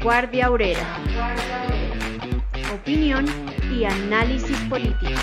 [0.00, 0.96] Vanguardia Obrera.
[2.72, 3.26] Opinión
[3.70, 5.20] y análisis político.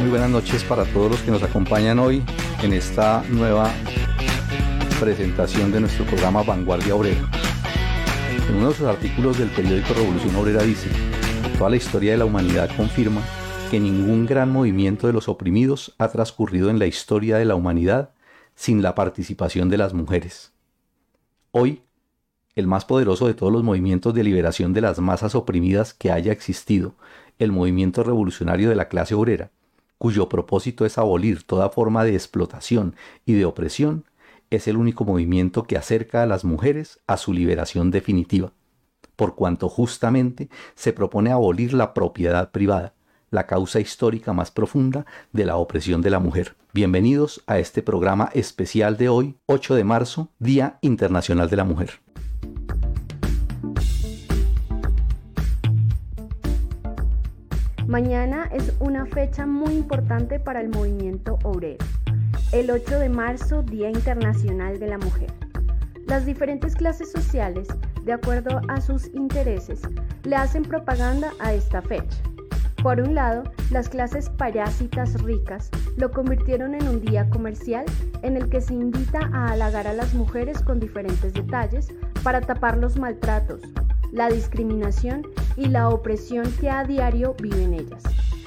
[0.00, 2.24] Muy buenas noches para todos los que nos acompañan hoy
[2.60, 3.70] en esta nueva
[4.98, 7.30] presentación de nuestro programa Vanguardia Obrera.
[8.48, 10.88] En uno de sus artículos del periódico Revolución Obrera dice,
[11.56, 13.22] toda la historia de la humanidad confirma
[13.70, 18.10] que ningún gran movimiento de los oprimidos ha transcurrido en la historia de la humanidad
[18.56, 20.53] sin la participación de las mujeres.
[21.56, 21.82] Hoy,
[22.56, 26.32] el más poderoso de todos los movimientos de liberación de las masas oprimidas que haya
[26.32, 26.96] existido,
[27.38, 29.52] el movimiento revolucionario de la clase obrera,
[29.96, 34.04] cuyo propósito es abolir toda forma de explotación y de opresión,
[34.50, 38.50] es el único movimiento que acerca a las mujeres a su liberación definitiva,
[39.14, 42.94] por cuanto justamente se propone abolir la propiedad privada,
[43.30, 46.56] la causa histórica más profunda de la opresión de la mujer.
[46.74, 52.00] Bienvenidos a este programa especial de hoy, 8 de marzo, Día Internacional de la Mujer.
[57.86, 61.84] Mañana es una fecha muy importante para el movimiento obrero.
[62.50, 65.32] El 8 de marzo, Día Internacional de la Mujer.
[66.08, 67.68] Las diferentes clases sociales,
[68.02, 69.80] de acuerdo a sus intereses,
[70.24, 72.18] le hacen propaganda a esta fecha.
[72.84, 77.86] Por un lado, las clases parásitas ricas lo convirtieron en un día comercial
[78.20, 81.88] en el que se invita a halagar a las mujeres con diferentes detalles
[82.22, 83.62] para tapar los maltratos,
[84.12, 85.26] la discriminación
[85.56, 88.02] y la opresión que a diario viven ellas.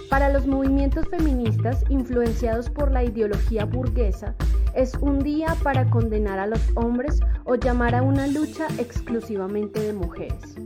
[0.08, 4.36] Para los movimientos feministas influenciados por la ideología burguesa,
[4.76, 9.94] es un día para condenar a los hombres o llamar a una lucha exclusivamente de
[9.94, 10.58] mujeres.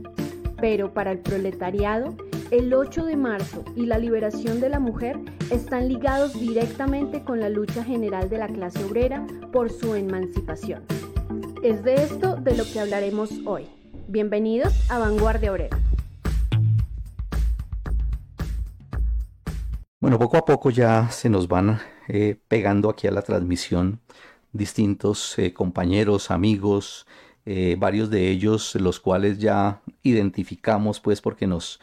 [0.60, 2.14] Pero para el proletariado,
[2.52, 5.18] el 8 de marzo y la liberación de la mujer
[5.50, 10.84] están ligados directamente con la lucha general de la clase obrera por su emancipación.
[11.62, 13.68] Es de esto de lo que hablaremos hoy.
[14.06, 15.78] Bienvenidos a Vanguardia Obrera.
[19.98, 24.02] Bueno, poco a poco ya se nos van eh, pegando aquí a la transmisión
[24.52, 27.06] distintos eh, compañeros, amigos,
[27.46, 31.80] eh, varios de ellos los cuales ya identificamos pues porque nos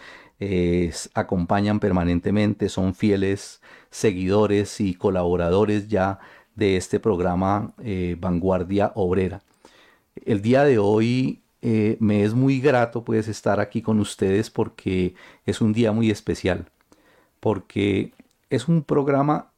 [1.13, 6.19] acompañan permanentemente, son fieles seguidores y colaboradores ya
[6.55, 7.73] de este programa
[8.17, 9.41] Vanguardia Obrera.
[10.25, 15.13] El día de hoy me es muy grato pues estar aquí con ustedes porque
[15.45, 16.69] es un día muy especial
[17.39, 18.13] porque
[18.49, 19.51] es un programa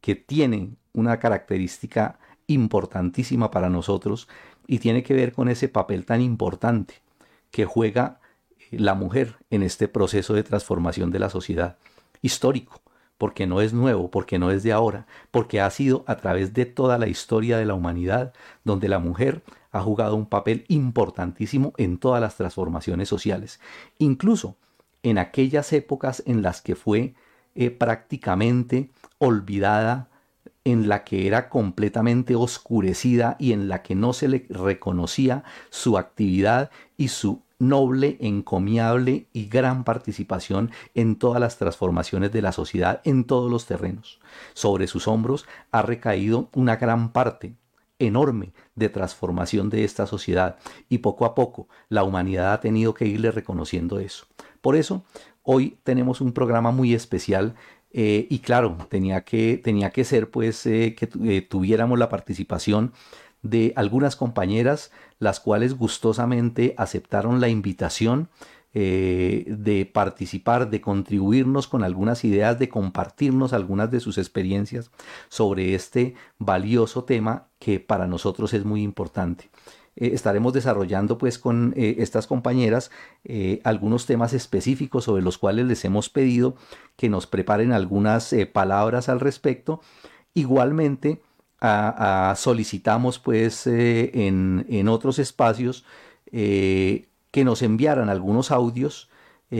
[0.00, 4.28] que tiene una característica importantísima para nosotros
[4.66, 6.94] y tiene que ver con ese papel tan importante
[7.50, 8.20] que juega
[8.58, 11.78] eh, la mujer en este proceso de transformación de la sociedad
[12.22, 12.80] histórico,
[13.18, 16.66] porque no es nuevo, porque no es de ahora, porque ha sido a través de
[16.66, 18.32] toda la historia de la humanidad
[18.64, 23.60] donde la mujer ha jugado un papel importantísimo en todas las transformaciones sociales,
[23.98, 24.56] incluso
[25.02, 27.14] en aquellas épocas en las que fue
[27.54, 30.09] eh, prácticamente olvidada,
[30.64, 35.96] en la que era completamente oscurecida y en la que no se le reconocía su
[35.96, 43.00] actividad y su noble, encomiable y gran participación en todas las transformaciones de la sociedad
[43.04, 44.18] en todos los terrenos.
[44.54, 47.54] Sobre sus hombros ha recaído una gran parte
[47.98, 50.56] enorme de transformación de esta sociedad
[50.88, 54.26] y poco a poco la humanidad ha tenido que irle reconociendo eso.
[54.62, 55.04] Por eso,
[55.42, 57.54] hoy tenemos un programa muy especial
[57.92, 62.92] eh, y claro, tenía que, tenía que ser pues eh, que eh, tuviéramos la participación
[63.42, 68.28] de algunas compañeras, las cuales gustosamente aceptaron la invitación
[68.72, 74.92] de participar, de contribuirnos con algunas ideas, de compartirnos algunas de sus experiencias
[75.28, 79.50] sobre este valioso tema que para nosotros es muy importante.
[79.96, 82.90] Eh, estaremos desarrollando pues con eh, estas compañeras
[83.24, 86.56] eh, algunos temas específicos sobre los cuales les hemos pedido
[86.96, 89.80] que nos preparen algunas palabras al respecto.
[90.34, 91.20] Igualmente
[92.36, 95.84] solicitamos pues en, en, otros espacios
[96.30, 99.10] que nos enviaran algunos audios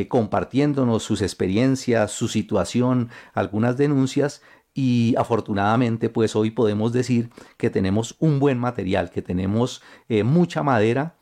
[0.09, 4.41] compartiéndonos sus experiencias, su situación, algunas denuncias
[4.81, 7.29] y afortunadamente pues hoy podemos decir
[7.59, 11.17] que tenemos un buen material, que tenemos eh, mucha madera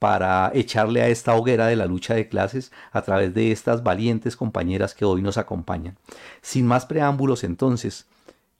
[0.00, 4.34] para echarle a esta hoguera de la lucha de clases a través de estas valientes
[4.34, 5.96] compañeras que hoy nos acompañan.
[6.42, 8.08] Sin más preámbulos entonces,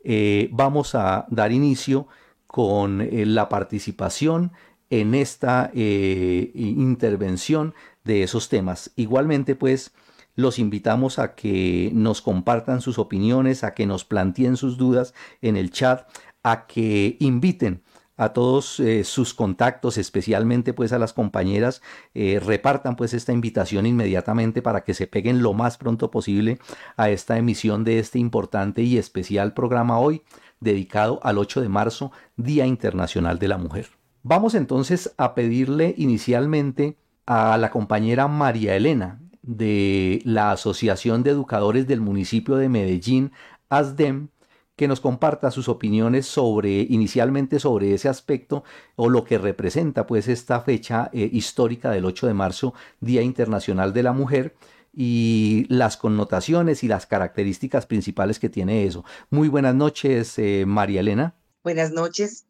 [0.04, 2.06] eh, vamos a dar inicio
[2.46, 4.52] con eh, la participación
[4.88, 7.74] en esta intervención
[8.04, 8.92] de esos temas.
[8.94, 9.92] Igualmente, pues,
[10.34, 15.56] los invitamos a que nos compartan sus opiniones, a que nos planteen sus dudas en
[15.56, 16.08] el chat,
[16.42, 17.82] a que inviten
[18.16, 21.82] a todos eh, sus contactos, especialmente pues a las compañeras,
[22.14, 26.58] eh, repartan pues esta invitación inmediatamente para que se peguen lo más pronto posible
[26.96, 30.22] a esta emisión de este importante y especial programa hoy
[30.60, 33.88] dedicado al 8 de marzo, Día Internacional de la Mujer.
[34.22, 36.96] Vamos entonces a pedirle inicialmente
[37.26, 43.32] a la compañera María Elena de la Asociación de Educadores del municipio de Medellín,
[43.68, 44.28] ASDEM,
[44.76, 48.64] que nos comparta sus opiniones sobre, inicialmente sobre ese aspecto
[48.96, 53.92] o lo que representa pues esta fecha eh, histórica del 8 de marzo, Día Internacional
[53.92, 54.56] de la Mujer,
[54.96, 59.04] y las connotaciones y las características principales que tiene eso.
[59.30, 61.34] Muy buenas noches, eh, María Elena.
[61.64, 62.46] Buenas noches.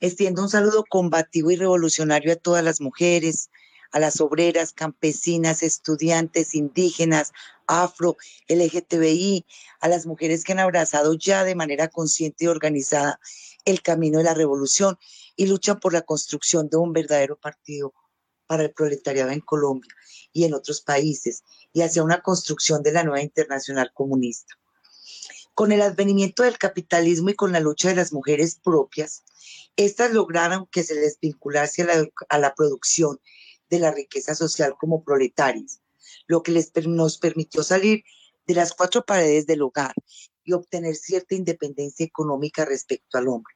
[0.00, 3.50] Extiendo un saludo combativo y revolucionario a todas las mujeres,
[3.96, 7.32] a las obreras, campesinas, estudiantes, indígenas,
[7.66, 9.46] afro, LGTBI,
[9.80, 13.18] a las mujeres que han abrazado ya de manera consciente y organizada
[13.64, 14.98] el camino de la revolución
[15.34, 17.94] y luchan por la construcción de un verdadero partido
[18.46, 19.90] para el proletariado en Colombia
[20.30, 24.56] y en otros países y hacia una construcción de la nueva internacional comunista.
[25.54, 29.24] Con el advenimiento del capitalismo y con la lucha de las mujeres propias,
[29.74, 33.18] estas lograron que se les vinculase a la, a la producción
[33.70, 35.80] de la riqueza social como proletarias,
[36.26, 38.04] lo que les, nos permitió salir
[38.46, 39.94] de las cuatro paredes del hogar
[40.44, 43.54] y obtener cierta independencia económica respecto al hombre.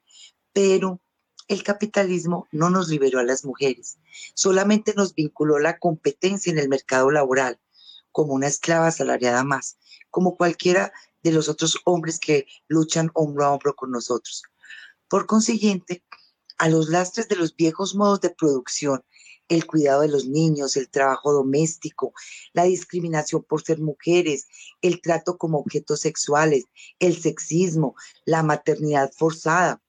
[0.52, 1.00] Pero
[1.48, 3.98] el capitalismo no nos liberó a las mujeres,
[4.34, 7.60] solamente nos vinculó la competencia en el mercado laboral
[8.12, 9.78] como una esclava asalariada más,
[10.10, 10.92] como cualquiera
[11.22, 14.42] de los otros hombres que luchan hombro a hombro con nosotros.
[15.08, 16.04] Por consiguiente,
[16.58, 19.02] a los lastres de los viejos modos de producción
[19.50, 22.14] el cuidado de los niños, el trabajo doméstico,
[22.52, 24.46] la discriminación por ser mujeres,
[24.80, 26.64] el trato como objetos sexuales,
[27.00, 29.82] el sexismo, la maternidad forzada.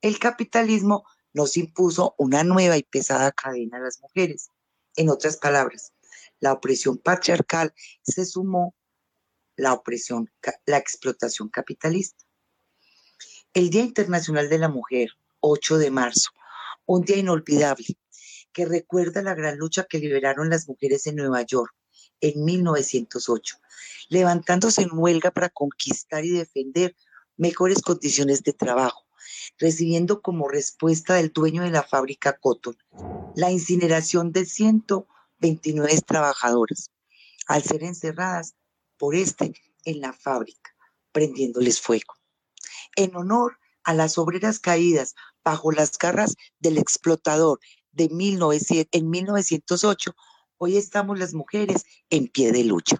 [0.00, 1.04] El capitalismo
[1.34, 4.48] nos impuso una nueva y pesada cadena a las mujeres.
[4.94, 5.92] En otras palabras,
[6.38, 8.76] la opresión patriarcal se sumó
[9.56, 10.30] la opresión,
[10.66, 12.24] la explotación capitalista.
[13.52, 15.10] El Día Internacional de la Mujer,
[15.40, 16.30] 8 de marzo,
[16.86, 17.98] un día inolvidable,
[18.52, 21.74] que recuerda la gran lucha que liberaron las mujeres en Nueva York
[22.20, 23.56] en 1908,
[24.08, 26.96] levantándose en huelga para conquistar y defender
[27.36, 29.06] mejores condiciones de trabajo,
[29.58, 32.76] recibiendo como respuesta del dueño de la fábrica Cotton
[33.34, 36.90] la incineración de 129 trabajadoras,
[37.46, 38.54] al ser encerradas
[38.98, 39.54] por este
[39.84, 40.74] en la fábrica,
[41.12, 42.14] prendiéndoles fuego.
[42.96, 47.60] En honor a las obreras caídas bajo las garras del explotador
[47.92, 50.14] de 1900, en 1908,
[50.58, 52.96] hoy estamos las mujeres en pie de lucha.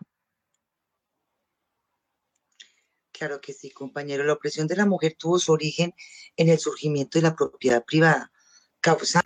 [3.12, 4.24] Claro que sí, compañero.
[4.24, 5.92] La opresión de la mujer tuvo su origen
[6.36, 8.32] en el surgimiento de la propiedad privada,
[8.80, 9.20] causa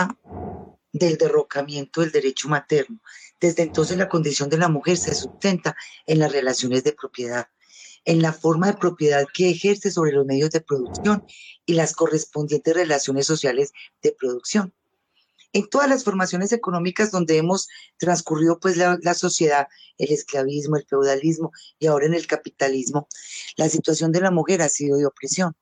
[0.93, 3.00] del derrocamiento del derecho materno.
[3.40, 7.49] Desde entonces la condición de la mujer se sustenta en las relaciones de propiedad,
[8.04, 11.25] en la forma de propiedad que ejerce sobre los medios de producción
[11.64, 14.75] y las correspondientes relaciones sociales de producción
[15.54, 19.68] en todas las formaciones económicas donde hemos transcurrido pues la, sociedad,
[19.99, 23.06] el esclavismo, el feudalismo y ahora en el capitalismo,
[23.56, 25.56] la situación de la mujer ha sido de opresión.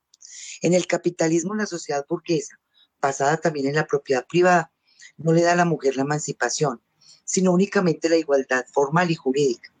[0.63, 2.59] En el capitalismo, la sociedad burguesa,
[2.99, 4.73] basada también en la propiedad privada,
[5.17, 6.81] no le da a la mujer la emancipación,
[7.23, 9.71] sino únicamente la igualdad formal y jurídica.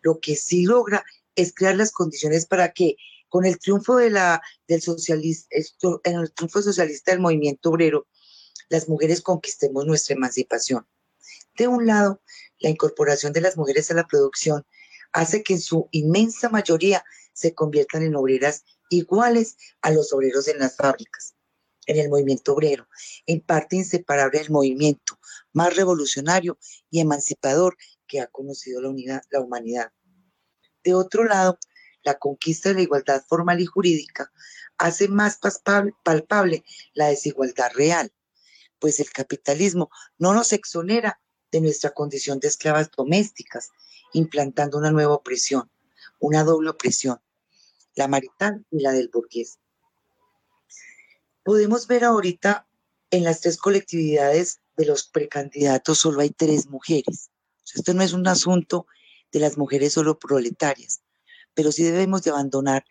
[0.00, 1.04] Lo que sí logra
[1.36, 2.96] es crear las condiciones para que
[3.28, 4.16] con el triunfo del
[4.80, 5.54] socialista,
[6.04, 8.06] el triunfo socialista del movimiento obrero,
[8.70, 10.86] las mujeres conquistemos nuestra emancipación.
[11.56, 12.22] De un lado,
[12.60, 14.64] la incorporación de las mujeres a la producción
[15.12, 20.60] hace que en su inmensa mayoría se conviertan en obreras iguales a los obreros en
[20.60, 21.34] las fábricas,
[21.86, 22.86] en el movimiento obrero,
[23.26, 25.18] en parte inseparable del movimiento
[25.52, 26.56] más revolucionario
[26.90, 29.92] y emancipador que ha conocido la, la humanidad.
[30.84, 31.58] De otro lado,
[32.02, 34.32] la conquista de la igualdad formal y jurídica
[34.78, 35.38] hace más
[36.04, 38.12] palpable la desigualdad real
[38.80, 41.20] pues el capitalismo no nos exonera
[41.52, 43.70] de nuestra condición de esclavas domésticas,
[44.12, 45.70] implantando una nueva opresión,
[46.18, 47.20] una doble opresión,
[47.94, 49.58] la marital y la del burgués.
[51.44, 52.66] Podemos ver ahorita
[53.10, 57.30] en las tres colectividades de los precandidatos solo hay tres mujeres.
[57.74, 58.86] esto no es un asunto
[59.32, 61.02] de las mujeres solo proletarias,
[61.54, 62.84] pero sí debemos de abandonar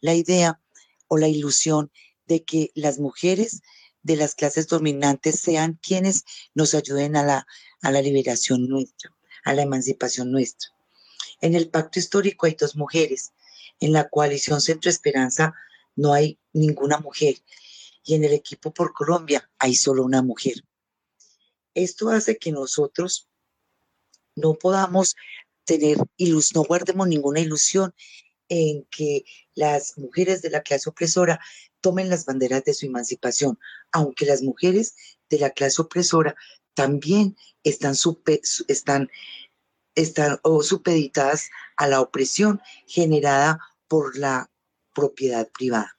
[0.00, 0.60] la idea
[1.08, 1.90] o la ilusión
[2.26, 3.62] de que las mujeres
[4.06, 7.46] de las clases dominantes sean quienes nos ayuden a la,
[7.82, 9.10] a la liberación nuestra,
[9.44, 10.70] a la emancipación nuestra.
[11.40, 13.32] En el pacto histórico hay dos mujeres,
[13.80, 15.54] en la coalición Centro Esperanza
[15.96, 17.34] no hay ninguna mujer
[18.04, 20.64] y en el equipo por Colombia hay solo una mujer.
[21.74, 23.28] Esto hace que nosotros
[24.36, 25.16] no podamos
[25.64, 27.92] tener ilusión, no guardemos ninguna ilusión
[28.48, 29.24] en que
[29.54, 31.40] las mujeres de la clase opresora
[31.80, 33.58] tomen las banderas de su emancipación,
[33.92, 34.94] aunque las mujeres
[35.28, 36.34] de la clase opresora
[36.74, 37.94] también están,
[38.68, 39.08] están,
[39.94, 44.50] están supeditadas a la opresión generada por la
[44.92, 45.96] propiedad privada.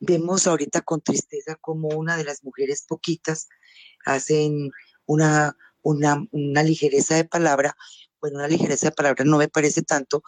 [0.00, 3.48] Vemos ahorita con tristeza como una de las mujeres poquitas
[4.04, 4.70] hacen
[5.06, 7.76] una, una, una ligereza de palabra,
[8.20, 10.22] bueno, una ligereza de palabra no me parece tanto,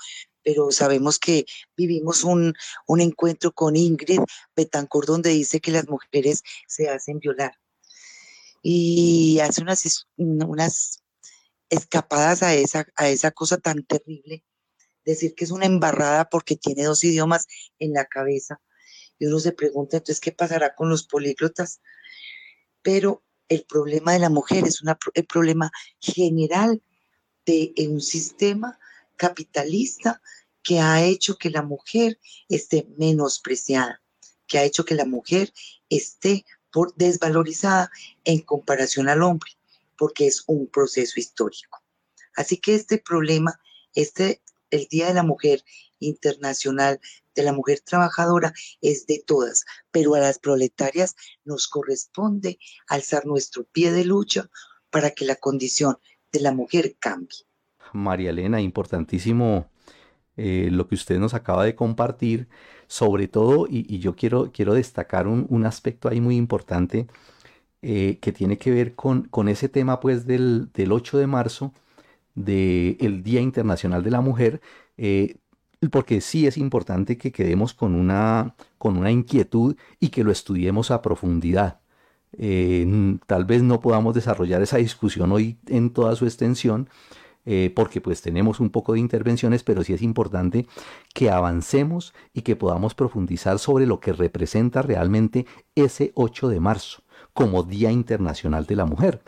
[0.45, 1.47] pero sabemos que
[1.77, 2.55] vivimos un,
[2.87, 4.21] un encuentro con Ingrid
[4.55, 7.59] Betancourt donde dice que las mujeres se hacen violar.
[8.63, 11.03] Y hace unas, unas
[11.71, 14.45] escapadas a esa, a esa cosa tan terrible,
[15.05, 17.47] decir que es una embarrada porque tiene dos idiomas
[17.79, 18.61] en la cabeza.
[19.19, 21.81] Y uno se pregunta, entonces, ¿qué pasará con los políglotas?
[22.83, 25.71] Pero el problema de la mujer es una, el problema
[26.01, 26.83] general
[27.47, 28.79] de un sistema
[29.17, 30.21] capitalista
[30.63, 32.19] que ha hecho que la mujer
[32.49, 34.03] esté menospreciada,
[34.47, 35.53] que ha hecho que la mujer
[35.89, 37.91] esté por desvalorizada
[38.25, 39.53] en comparación al hombre,
[39.97, 41.83] porque es un proceso histórico.
[42.35, 43.61] Así que este problema,
[43.95, 45.65] este, el Día de la Mujer
[46.01, 47.01] Internacional
[47.35, 53.65] de la Mujer Trabajadora es de todas, pero a las proletarias nos corresponde alzar nuestro
[53.65, 54.51] pie de lucha
[54.91, 55.99] para que la condición
[56.33, 57.47] de la mujer cambie.
[57.95, 59.69] María Elena, importantísimo
[60.37, 62.49] eh, lo que usted nos acaba de compartir,
[62.89, 67.07] sobre todo, y, yo quiero, quiero destacar un, aspecto ahí muy importante
[67.83, 71.73] eh, que tiene que ver con, con ese tema pues del, 8 de marzo,
[72.35, 74.61] del Día Internacional de la Mujer,
[74.97, 75.37] eh,
[75.91, 80.91] porque sí es importante que quedemos con una, con una inquietud y que lo estudiemos
[80.91, 81.81] a profundidad.
[83.27, 86.89] tal vez no podamos desarrollar esa discusión hoy en toda su extensión,
[87.47, 90.67] eh, porque pues tenemos un poco de intervenciones, pero sí es importante
[91.13, 97.03] que avancemos y que podamos profundizar sobre lo que representa realmente ese 8 de marzo
[97.33, 99.23] como Día Internacional de la Mujer.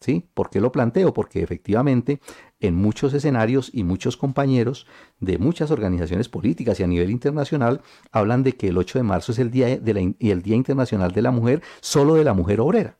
[0.00, 0.26] ¿Sí?
[0.34, 1.14] ¿Por qué lo planteo?
[1.14, 2.20] Porque efectivamente
[2.58, 4.88] en muchos escenarios y muchos compañeros
[5.20, 9.30] de muchas organizaciones políticas y a nivel internacional hablan de que el 8 de marzo
[9.30, 12.96] es el Día, de el día Internacional de la Mujer solo de la mujer obrera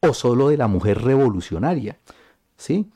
[0.00, 1.98] o solo de la mujer revolucionaria.
[2.58, 2.90] ¿Sí?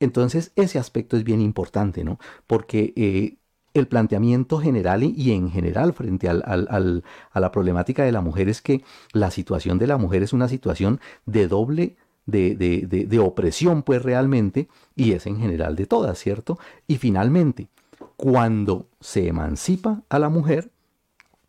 [0.00, 2.18] Entonces, ese aspecto es bien importante, ¿no?
[2.46, 3.36] Porque eh,
[3.74, 8.82] el planteamiento general y en general frente a la problemática de la mujer es que
[9.12, 11.96] la situación de la mujer es una situación de doble
[12.28, 16.58] de, de, opresión, pues realmente, y es en general de todas, ¿cierto?
[16.86, 17.68] Y finalmente,
[18.16, 20.70] cuando se emancipa a la mujer,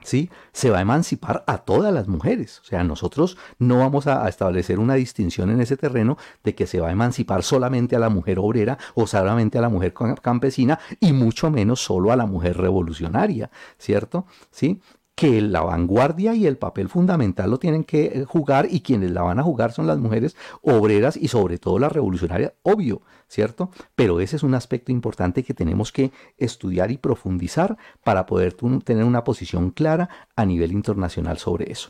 [0.04, 0.30] ¿sí?
[0.52, 2.60] Se va a emancipar a todas las mujeres.
[2.60, 6.80] O sea, nosotros no vamos a, establecer una distinción en ese terreno de que se
[6.80, 11.14] va a emancipar solamente a la mujer obrera o solamente a la mujer campesina y
[11.14, 14.26] mucho menos solo a la mujer revolucionaria, ¿cierto?
[14.52, 14.82] ¿Sí?
[15.20, 19.22] Que la vanguardia y el papel fundamental lo tienen que eh, jugar y quienes la
[19.22, 23.70] van a jugar son las mujeres obreras y sobre todo las revolucionarias, obvio, ¿cierto?
[23.96, 29.04] Pero ese es un aspecto importante que tenemos que estudiar y profundizar para poder tener
[29.04, 30.08] una posición clara
[30.38, 31.90] a nivel internacional sobre eso.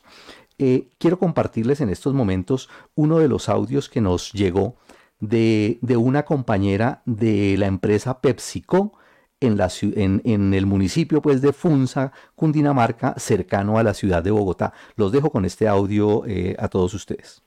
[0.58, 4.76] Eh, quiero compartirles en estos momentos uno de los audios que nos llegó
[5.20, 8.94] de, de una compañera de la empresa PepsiCo,
[9.42, 14.74] en, el municipio pues, de Funza, Cundinamarca, cercano a la ciudad de Bogotá.
[14.96, 17.42] Los dejo con este audio eh, a todos ustedes.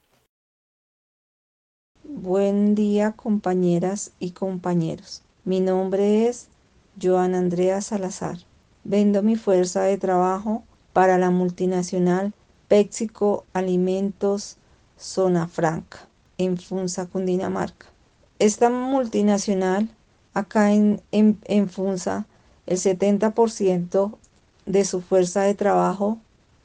[2.04, 5.22] Buen día compañeras y compañeros.
[5.44, 6.48] Mi nombre es
[7.00, 8.38] Joan Andrea Salazar.
[8.84, 12.32] Vendo mi fuerza de trabajo para la multinacional
[12.68, 14.56] PepsiCo Alimentos
[14.98, 16.08] Zona Franca
[16.38, 17.86] en Funza, Cundinamarca.
[18.38, 19.88] Esta multinacional
[20.34, 22.26] Acá en, en, Funza,
[22.66, 24.18] el 70%
[24.66, 26.18] de su fuerza de trabajo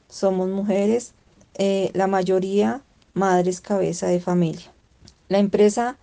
[0.08, 1.12] somos mujeres,
[1.54, 2.82] eh, la mayoría
[3.14, 4.72] madres cabeza de familia.
[5.28, 5.98] La empresa,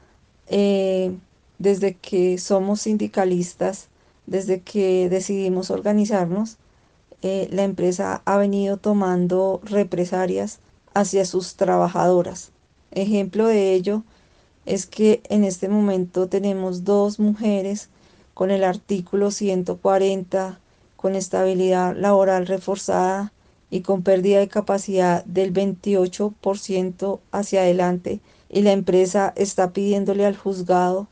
[0.48, 1.15] eh,
[1.57, 3.88] desde que somos sindicalistas,
[4.27, 6.57] desde que decidimos organizarnos,
[7.22, 10.60] eh, la empresa ha venido tomando represalias
[10.93, 12.51] hacia sus trabajadoras.
[12.91, 14.03] Ejemplo de ello
[14.65, 17.89] es que en este momento tenemos dos mujeres
[18.34, 20.60] con el artículo 140,
[20.95, 23.31] con estabilidad laboral reforzada
[23.69, 28.19] y con pérdida de capacidad del 28% hacia adelante
[28.50, 31.07] y la empresa está pidiéndole al juzgado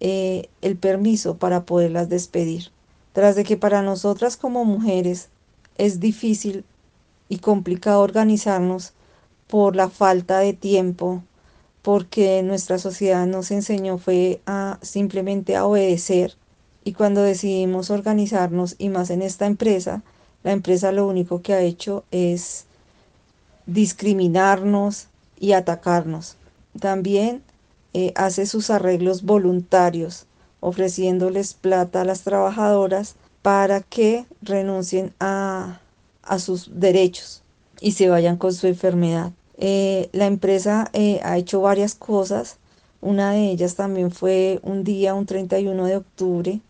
[0.00, 2.70] eh, el permiso para poderlas despedir.
[3.12, 5.28] Tras de que para nosotras como mujeres
[5.78, 6.64] es difícil
[7.28, 8.92] y complicado organizarnos
[9.46, 11.22] por la falta de tiempo,
[11.84, 16.34] porque nuestra sociedad nos enseñó fue a simplemente a obedecer
[16.82, 20.02] y cuando decidimos organizarnos y más en esta empresa,
[20.44, 22.64] la empresa lo único que ha hecho es
[23.66, 26.36] discriminarnos y atacarnos.
[26.80, 27.42] También
[27.92, 30.24] eh, hace sus arreglos voluntarios,
[30.60, 35.80] ofreciéndoles plata a las trabajadoras para que renuncien a,
[36.38, 37.42] sus derechos
[37.82, 39.32] y se vayan con su enfermedad.
[39.58, 42.58] Eh, la empresa eh, ha hecho varias cosas.
[43.00, 46.60] Una de ellas también fue un día, un 31 de octubre,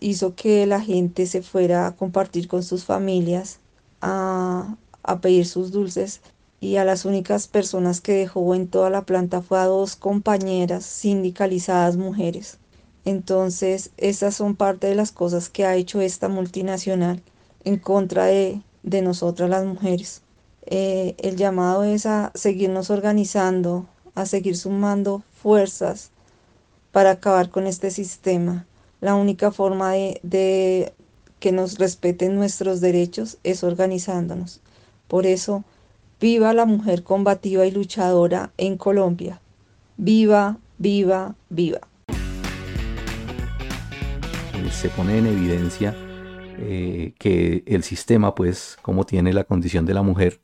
[0.00, 3.58] hizo que la gente se fuera a compartir con sus familias,
[4.00, 6.20] a, a pedir sus dulces
[6.60, 10.84] y a las únicas personas que dejó en toda la planta fue a dos compañeras
[10.84, 12.58] sindicalizadas mujeres.
[13.04, 17.20] Entonces, esas son parte de las cosas que ha hecho esta multinacional
[17.64, 20.21] en contra de, de nosotras las mujeres.
[20.66, 26.10] Eh, el llamado es a seguirnos organizando, a seguir sumando fuerzas
[26.92, 28.66] para acabar con este sistema.
[29.00, 30.92] La única forma de,
[31.40, 34.60] que nos respeten nuestros derechos es organizándonos.
[35.08, 35.64] Por eso,
[36.22, 39.40] Viva la mujer combativa y luchadora en Colombia.
[39.96, 41.80] Viva, viva, viva.
[44.70, 45.96] Se pone en evidencia
[46.58, 50.38] eh, que el sistema, pues, como tiene la condición de la mujer,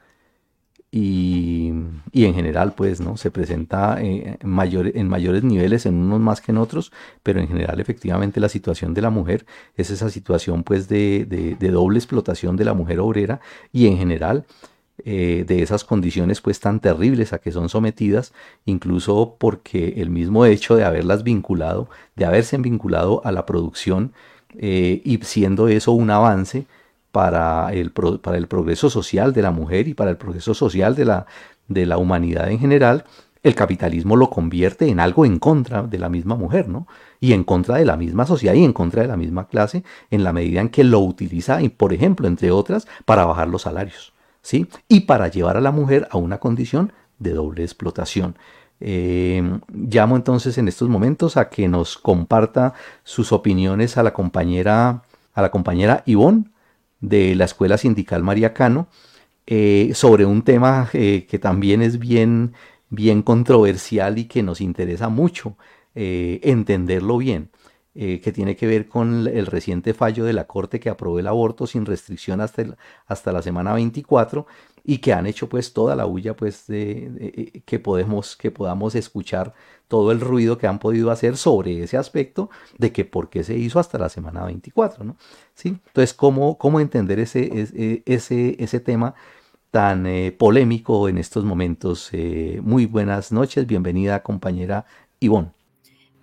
[0.91, 1.69] y,
[2.15, 6.53] en general pues no se presenta eh, en, en mayores niveles en unos más que
[6.53, 9.45] en otros pero en general efectivamente la situación de la mujer
[9.77, 13.41] es esa situación pues de, de doble explotación de la mujer obrera
[13.73, 14.47] y en general
[15.05, 18.33] eh, de esas condiciones pues tan terribles a que son sometidas,
[18.65, 24.13] incluso porque el mismo hecho de haberlas vinculado, de haberse vinculado a la producción
[24.57, 26.67] eh, y siendo eso un avance
[27.13, 31.05] para el, para el progreso social de la mujer y para el progreso social de
[31.05, 31.27] la,
[31.69, 33.05] de la humanidad en general,
[33.43, 36.87] el capitalismo lo convierte en algo en contra de la misma mujer, ¿no?
[37.21, 40.25] Y en contra de la misma sociedad y en contra de la misma clase, en
[40.25, 44.13] la medida en que lo utiliza, por ejemplo, entre otras, para bajar los salarios.
[44.89, 48.37] Y para llevar a la mujer a una condición de doble explotación.
[48.81, 49.43] Eh,
[49.73, 55.03] llamo entonces en estos momentos a que nos comparta sus opiniones a la compañera,
[55.35, 56.45] a la compañera Ivonne
[57.01, 58.89] de la Escuela Sindical María Cano
[59.47, 62.55] eh, sobre un tema eh, que también es bien,
[62.91, 65.57] bien controversial y que nos interesa mucho
[65.95, 67.51] entenderlo bien.
[68.01, 71.27] Eh, que tiene que ver con el reciente fallo de la Corte que aprobó el
[71.27, 72.77] aborto sin restricción hasta,
[73.09, 74.47] hasta la semana 24
[74.85, 78.95] y que han hecho pues toda la bulla pues de, eh, que podemos que podamos
[78.95, 79.53] escuchar
[79.89, 83.57] todo el ruido que han podido hacer sobre ese aspecto de que por qué se
[83.57, 85.17] hizo hasta la semana 24 ¿no?
[85.55, 85.69] ¿Sí?
[85.69, 89.15] entonces cómo, cómo entender ese, ese, ese tema
[89.71, 92.11] tan eh, polémico en estos momentos
[92.63, 94.85] muy buenas noches bienvenida compañera
[95.21, 95.59] Ivonne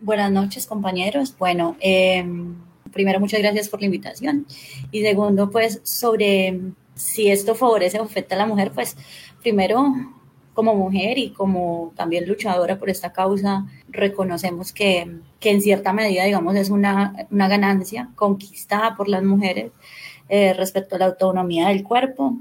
[0.01, 1.35] Buenas noches, compañeros.
[1.37, 2.53] Bueno, em,
[2.91, 4.45] primero, muchas gracias por la invitación.
[4.91, 6.59] Y segundo, pues, sobre
[6.95, 8.97] si esto favorece o afecta a la mujer, pues,
[9.41, 9.93] primero,
[10.55, 16.23] como mujer y como también luchadora por esta causa, reconocemos que, que en cierta medida,
[16.23, 19.71] digamos, es una, una ganancia conquistada por las mujeres
[20.29, 22.37] eh, respecto a la autonomía del cuerpo.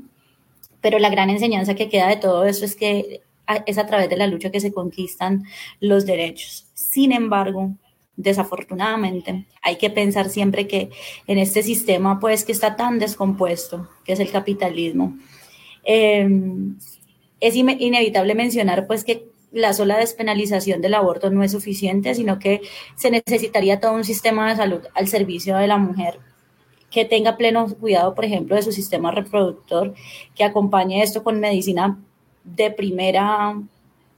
[0.80, 3.20] Pero la gran enseñanza que queda de todo eso es que
[3.66, 5.44] es a través de la lucha que se conquistan
[5.80, 6.66] los derechos.
[6.72, 7.72] Sin embargo,
[8.16, 10.90] desafortunadamente, hay que pensar siempre que
[11.26, 15.16] en este sistema, pues, que está tan descompuesto, que es el capitalismo,
[15.82, 16.76] em,
[17.46, 22.62] es inevitable mencionar, pues, que la sola despenalización del aborto no es suficiente, sino que
[22.96, 26.18] se necesitaría todo un sistema de salud al servicio de la mujer
[26.90, 29.94] que tenga pleno cuidado, por ejemplo, de su sistema reproductor,
[30.34, 31.98] que acompañe esto con medicina
[32.44, 33.60] de primera,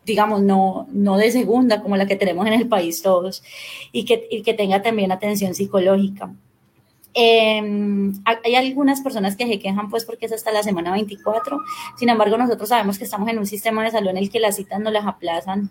[0.04, 3.42] digamos, no, no de segunda como la que tenemos en el país todos,
[3.92, 6.32] y que, que tenga también atención psicológica.
[7.18, 8.12] Em,
[8.44, 11.60] hay algunas personas que se quejan pues porque es hasta la semana 24,
[11.96, 14.56] sin embargo nosotros sabemos que estamos en un sistema de salud en el que las
[14.56, 15.70] citas no las aplazan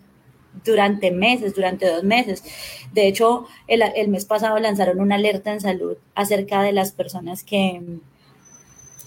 [0.64, 2.42] durante meses, durante dos meses.
[2.92, 7.44] De hecho, el, el mes pasado lanzaron una alerta en salud acerca de las personas
[7.44, 7.80] que,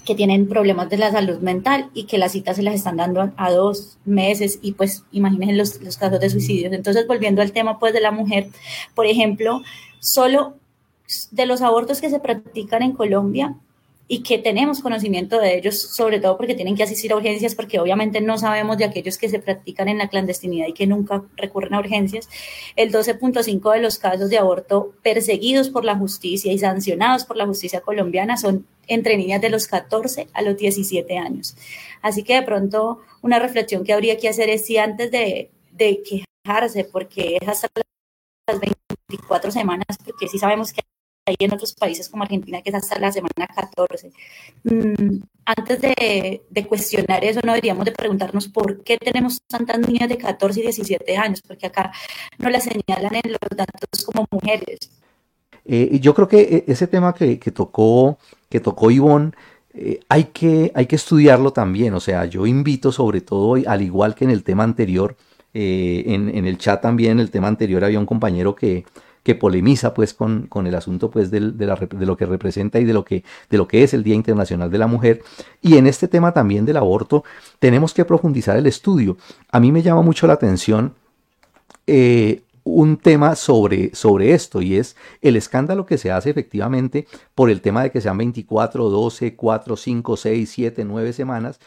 [0.05, 3.33] que tienen problemas de la salud mental y que las citas se las están dando
[3.35, 6.71] a dos meses y pues imagínense los, los casos de suicidios.
[6.71, 8.47] Entonces, volviendo al tema pues de la mujer,
[8.95, 9.61] por ejemplo,
[9.99, 10.55] solo
[11.31, 13.55] de los abortos que se practican en Colombia,
[14.11, 17.79] y que tenemos conocimiento de ellos, sobre todo porque tienen que asistir a urgencias, porque
[17.79, 21.75] obviamente no sabemos de aquellos que se practican en la clandestinidad y que nunca recurren
[21.75, 22.27] a urgencias.
[22.75, 27.45] El 12.5 de los casos de aborto perseguidos por la justicia y sancionados por la
[27.45, 31.55] justicia colombiana son entre niñas de los 14 a los 17 años.
[32.01, 36.01] Así que de pronto una reflexión que habría que hacer es si antes de, de
[36.01, 37.67] quejarse, porque es hasta
[38.47, 40.81] las 24 semanas, porque sí sabemos que
[41.29, 44.11] hay en otros países como Argentina, que es hasta la semana 14.
[44.63, 50.17] Mm, antes de, cuestionar eso, no deberíamos de preguntarnos por qué tenemos tantas niñas de
[50.17, 51.91] 14 y 17 años, porque acá
[52.37, 54.91] no las señalan en los datos como mujeres.
[55.65, 58.17] Eh, yo creo que eh, ese tema que, tocó,
[58.49, 59.31] que tocó Ivonne,
[59.73, 61.93] eh, hay, que, hay que estudiarlo también.
[61.93, 65.15] O sea, yo invito sobre todo, al igual que en el tema anterior,
[65.51, 68.85] en, en, el chat también, el tema anterior había un compañero que,
[69.23, 72.93] que polemiza pues con, con el asunto pues de, de, lo que representa y de
[72.93, 75.21] lo que, de lo que es el Día Internacional de la Mujer.
[75.61, 77.23] Y en este tema también del aborto
[77.59, 79.17] tenemos que profundizar el estudio.
[79.51, 80.93] A mí me llama mucho la atención
[81.87, 87.49] eh, un tema sobre, sobre esto y es el escándalo que se hace efectivamente por
[87.49, 91.59] el tema de que sean 24, 12, 4, 5, 6, 7, 9 semanas.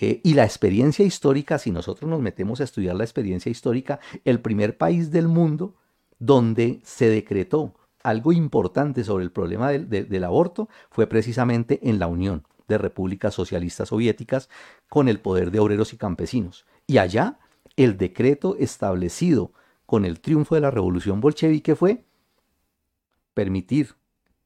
[0.00, 4.40] Eh, y la experiencia histórica, si nosotros nos metemos a estudiar la experiencia histórica, el
[4.40, 5.74] primer país del mundo
[6.18, 12.46] donde se decretó algo importante sobre el problema del, aborto fue precisamente en la Unión
[12.66, 14.48] de Repúblicas Socialistas Soviéticas
[14.88, 16.66] con el poder de obreros y campesinos.
[16.86, 17.38] Y allá
[17.76, 19.52] el decreto establecido
[19.86, 22.04] con el triunfo de la revolución bolchevique fue
[23.34, 23.94] permitir,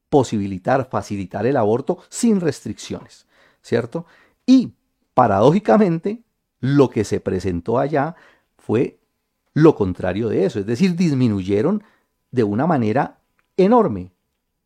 [0.09, 3.27] posibilitar, facilitar el aborto sin restricciones,
[3.61, 4.05] ¿cierto?
[4.45, 4.73] Y
[5.13, 6.23] paradójicamente,
[6.59, 8.15] lo que se presentó allá
[8.57, 8.99] fue
[9.53, 11.83] lo contrario de eso, es decir, disminuyeron
[12.31, 13.19] de una manera
[13.57, 14.11] enorme,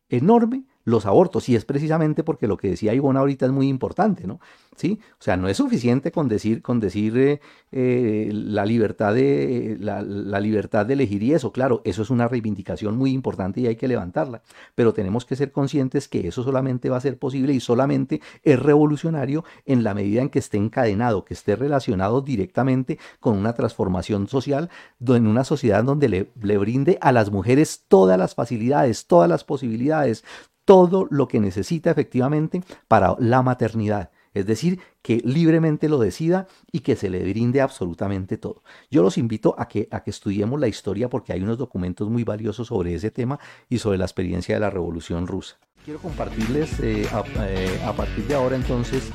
[0.10, 1.50] enorme los abortos.
[1.50, 4.40] Y es precisamente porque lo que decía Ivonne ahorita es muy importante, ¿no?
[4.78, 5.00] ¿Sí?
[5.20, 7.42] O sea, no es suficiente con decir, con decir eh,
[7.74, 10.02] eh, la, libertad de, la,
[10.40, 11.52] libertad de elegir y eso.
[11.52, 14.44] Claro, eso es una reivindicación muy importante y hay que levantarla.
[14.76, 18.58] Pero tenemos que ser conscientes que eso solamente va a ser posible y solamente es
[18.58, 24.30] revolucionario en la medida en que esté encadenado, que esté relacionado directamente con una transformación
[24.30, 24.70] social,
[25.06, 29.44] en una sociedad donde le, le brinde a las mujeres todas las facilidades, todas las
[29.44, 30.24] posibilidades,
[30.68, 34.12] todo lo que necesita efectivamente para la maternidad.
[34.34, 38.64] Es decir, que libremente lo decida y que se le brinde absolutamente todo.
[38.92, 42.26] Yo los invito a que, a que estudiemos la historia porque hay unos documentos muy
[42.26, 45.58] valiosos sobre ese tema y sobre la experiencia de la Revolución Rusa.
[45.86, 47.08] Quiero compartirles eh,
[47.40, 49.10] eh, a, partir de ahora entonces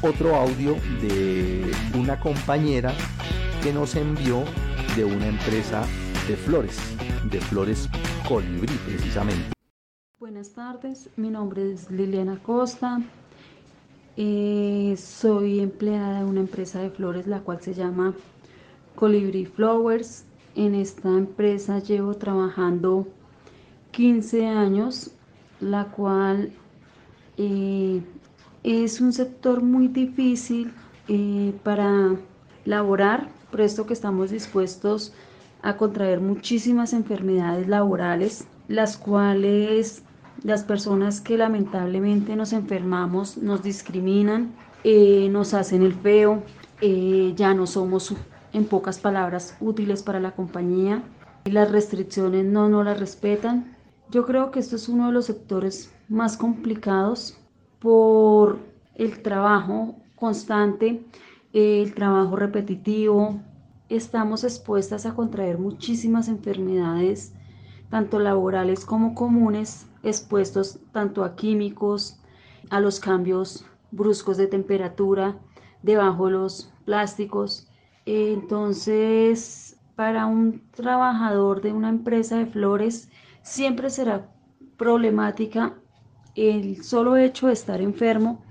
[0.00, 2.94] otro audio de una compañera
[3.64, 4.44] que nos envió
[4.94, 5.84] de una empresa
[6.28, 6.78] de flores,
[7.32, 7.88] de flores
[8.28, 9.54] colibrí precisamente.
[10.24, 12.98] Buenas tardes, mi nombre es Liliana Costa.
[14.16, 18.14] Eh, soy empleada de una empresa de flores la cual se llama
[18.94, 20.24] Colibri Flowers.
[20.54, 23.06] En esta empresa llevo trabajando
[23.90, 25.10] 15 años,
[25.60, 26.54] la cual
[27.36, 28.00] eh,
[28.62, 30.72] es un sector muy difícil
[31.06, 32.16] eh, para
[32.64, 35.12] laborar, puesto que estamos dispuestos
[35.60, 40.02] a contraer muchísimas enfermedades laborales, las cuales
[40.44, 44.54] las personas que lamentablemente nos enfermamos nos discriminan,
[44.84, 46.42] eh, nos hacen el feo,
[46.82, 48.14] eh, ya no somos
[48.52, 51.02] en pocas palabras útiles para la compañía,
[51.46, 53.74] las restricciones no nos las respetan.
[54.10, 57.38] Yo creo que esto es uno de los sectores más complicados
[57.78, 58.58] por
[58.94, 61.06] el trabajo constante,
[61.54, 63.40] el trabajo repetitivo.
[63.88, 67.32] Estamos expuestas a contraer muchísimas enfermedades,
[67.88, 72.18] tanto laborales como comunes, expuestos tanto a químicos,
[72.70, 75.38] a los cambios bruscos de temperatura,
[75.82, 77.68] debajo de los plásticos.
[78.06, 83.10] Entonces, para un trabajador de una empresa de flores,
[83.42, 84.30] siempre será
[84.76, 85.74] problemática
[86.34, 88.42] el solo hecho de estar enfermo,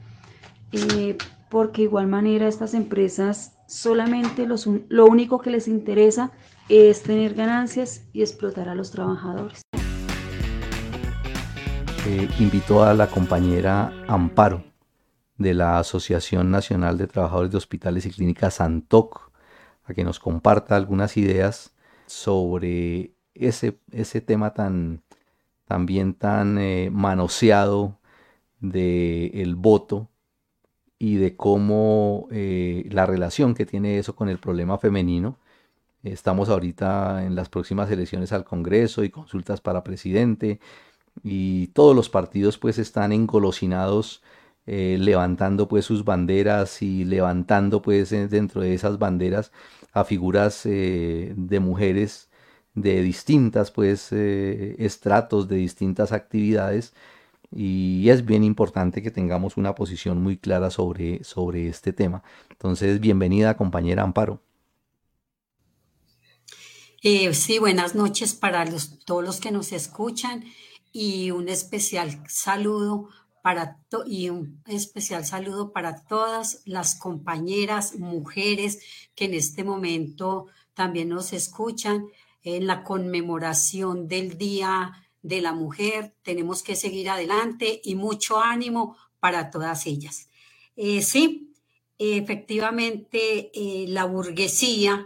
[0.71, 1.17] eh,
[1.49, 6.31] porque igual manera estas empresas solamente lo único que les interesa
[6.69, 9.62] es tener ganancias y explotar a los trabajadores.
[12.05, 14.65] Eh, invitó a la compañera Amparo
[15.37, 19.31] de la Asociación Nacional de Trabajadores de Hospitales y Clínicas Santoc
[19.85, 21.73] a que nos comparta algunas ideas
[22.05, 25.01] sobre ese, ese tema tan
[25.65, 27.97] también tan eh, manoseado
[28.59, 30.09] del el voto
[30.99, 35.37] y de cómo eh, la relación que tiene eso con el problema femenino.
[36.03, 40.59] Estamos ahorita en las próximas elecciones al Congreso y consultas para presidente
[41.23, 44.23] y todos los partidos pues están engolosinados
[44.65, 49.52] eh, levantando pues sus banderas y levantando pues dentro de esas banderas
[49.91, 52.30] a figuras de mujeres
[52.73, 56.93] de distintas pues estratos, de distintas actividades
[57.56, 62.23] y es bien importante que tengamos una posición muy clara sobre, sobre este tema.
[62.49, 64.41] Entonces, bienvenida compañera Amparo.
[67.04, 68.65] Eh, sí, buenas noches para
[69.06, 70.45] todos los que nos escuchan
[70.93, 73.10] y un especial saludo
[73.41, 78.79] para y un especial saludo para todas las compañeras mujeres
[79.15, 82.06] que en este momento también nos escuchan
[82.43, 88.97] en la conmemoración del Día de la mujer, tenemos que seguir adelante y mucho ánimo
[89.19, 90.29] para todas ellas.
[90.75, 91.53] Eh, sí,
[91.97, 95.06] efectivamente, eh, la burguesía,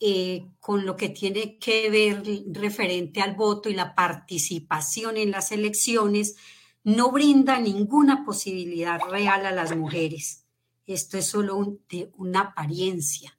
[0.00, 5.50] eh, con lo que tiene que ver referente al voto y la participación en las
[5.50, 6.36] elecciones,
[6.84, 10.44] no brinda ninguna posibilidad real a las mujeres.
[10.86, 11.78] Esto es solo
[12.16, 13.36] una apariencia,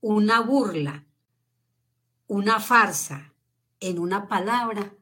[0.00, 1.06] una burla,
[2.26, 3.32] una farsa,
[3.80, 4.94] en una palabra,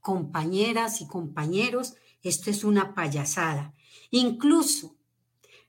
[0.00, 3.72] compañeras y compañeros, esto es una payasada.
[4.10, 4.96] Incluso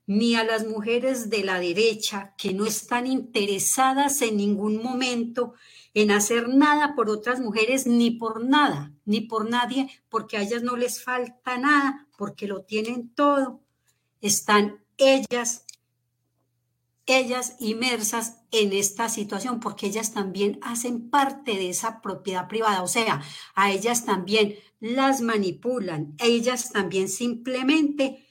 [0.07, 5.53] ni a las mujeres de la derecha que no están interesadas en ningún momento
[5.93, 10.61] en hacer nada por otras mujeres, ni por nada, ni por nadie, porque a ellas
[10.61, 13.61] no les falta nada, porque lo tienen todo.
[14.21, 15.65] Están ellas
[17.07, 22.87] ellas inmersas en esta situación, porque ellas también hacen parte de esa propiedad privada, o
[22.87, 23.21] sea,
[23.53, 28.24] a ellas también las manipulan, ellas también simplemente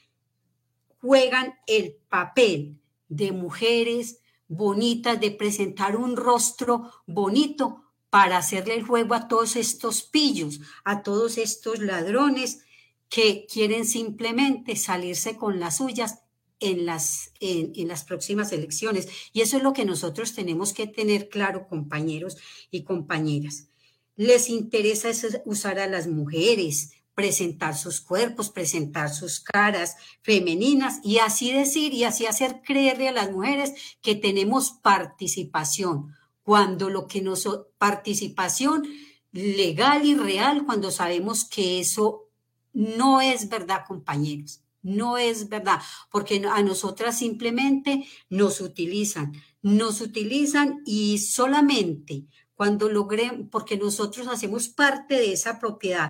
[1.05, 9.13] juegan el papel de mujeres bonitas, de presentar un rostro bonito para hacerle el juego
[9.13, 12.63] a todos estos pillos, a todos estos ladrones
[13.07, 16.23] que quieren simplemente salirse con las suyas
[16.59, 19.07] en las, en, las próximas elecciones.
[19.31, 22.37] Y eso es lo que nosotros tenemos que tener claro, compañeros
[22.71, 23.67] y compañeras.
[24.15, 25.11] Les interesa
[25.45, 32.03] usar a las mujeres, presentar sus cuerpos, presentar sus caras femeninas y así decir y
[32.03, 38.83] así hacer creerle a las mujeres que tenemos participación, cuando lo que nos participación
[39.31, 42.29] legal y real, cuando sabemos que eso
[42.73, 44.61] no es verdad, compañeros.
[44.81, 53.49] No es verdad, porque a nosotras simplemente nos utilizan, nos utilizan y solamente cuando logren,
[53.49, 56.09] porque nosotros hacemos parte de esa propiedad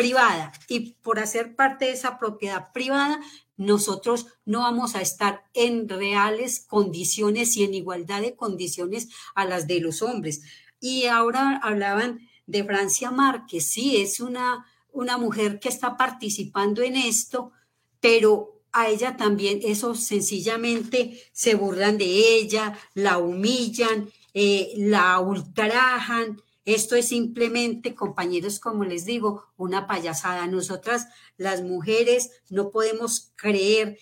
[0.00, 3.20] privada y por hacer parte de esa propiedad privada,
[3.58, 9.66] nosotros no vamos a estar en reales condiciones y en igualdad de condiciones a las
[9.66, 10.40] de los hombres.
[10.80, 16.96] Y ahora hablaban de Francia Márquez, sí, es una, una mujer que está participando en
[16.96, 17.52] esto,
[18.00, 26.40] pero a ella también eso sencillamente se burlan de ella, la humillan, eh, la ultrajan.
[26.64, 30.46] Esto es simplemente, compañeros, como les digo, una payasada.
[30.46, 33.98] Nosotras, las mujeres, no podemos creer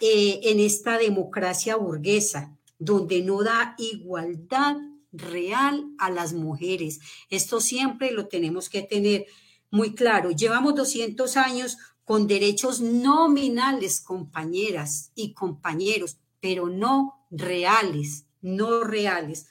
[0.00, 4.76] eh, en esta democracia burguesa, donde no da igualdad
[5.12, 7.00] real a las mujeres.
[7.30, 9.26] Esto siempre lo tenemos que tener
[9.70, 10.30] muy claro.
[10.30, 19.46] Llevamos 200 años con derechos nominales, compañeras y compañeros, pero no reales, no reales.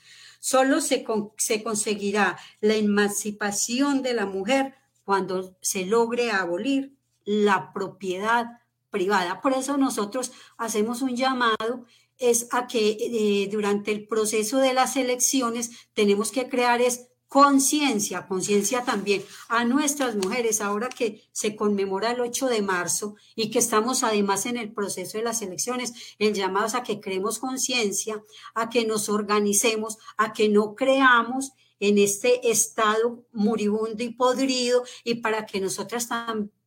[0.48, 1.06] Solo se,
[1.36, 9.42] se conseguirá la emancipación de la mujer cuando se logre abolir la propiedad privada.
[9.42, 11.84] Por eso nosotros hacemos un llamado
[12.18, 18.26] es a que eh, durante el proceso de las elecciones tenemos que crear es conciencia,
[18.26, 23.60] conciencia también a nuestras mujeres, ahora que se conmemora el 8 de marzo y que
[23.60, 28.24] estamos además en el proceso de las elecciones, el llamado a que creemos conciencia,
[28.56, 35.16] a que nos organicemos, a que no creamos en este estado moribundo y podrido y
[35.16, 36.10] para que nosotras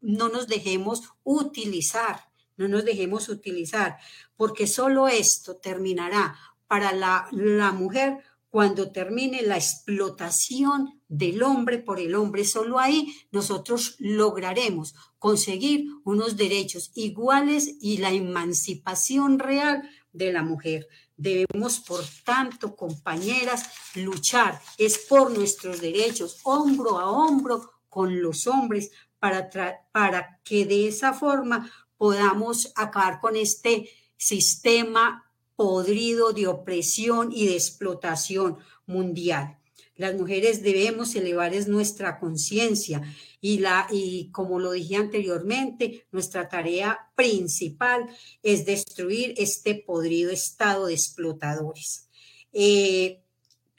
[0.00, 3.96] no nos dejemos utilizar, no nos dejemos utilizar,
[4.36, 6.36] porque solo esto terminará
[6.68, 8.18] para la, la mujer
[8.50, 12.44] cuando termine la explotación del hombre por el hombre.
[12.44, 20.88] Solo ahí nosotros lograremos conseguir unos derechos iguales y la emancipación real de la mujer.
[21.16, 24.60] Debemos, por tanto, compañeras, luchar.
[24.78, 29.50] Es por nuestros derechos, hombro a hombro con los hombres, para,
[29.92, 35.29] para que de esa forma podamos acabar con este sistema
[35.60, 39.58] podrido de opresión y de explotación mundial.
[39.94, 43.02] Las mujeres debemos elevar nuestra conciencia
[43.42, 48.08] y, la, y como lo dije anteriormente, nuestra tarea principal
[48.42, 52.08] es destruir este podrido estado de explotadores.
[52.54, 53.20] Eh,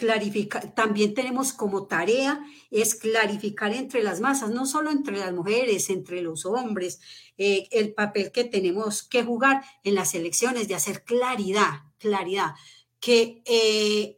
[0.01, 5.91] clarificar, también tenemos como tarea es clarificar entre las masas, no solo entre las mujeres,
[5.91, 6.99] entre los hombres,
[7.37, 12.55] eh, el papel que tenemos que jugar en las elecciones, de hacer claridad, claridad,
[12.99, 14.17] que eh,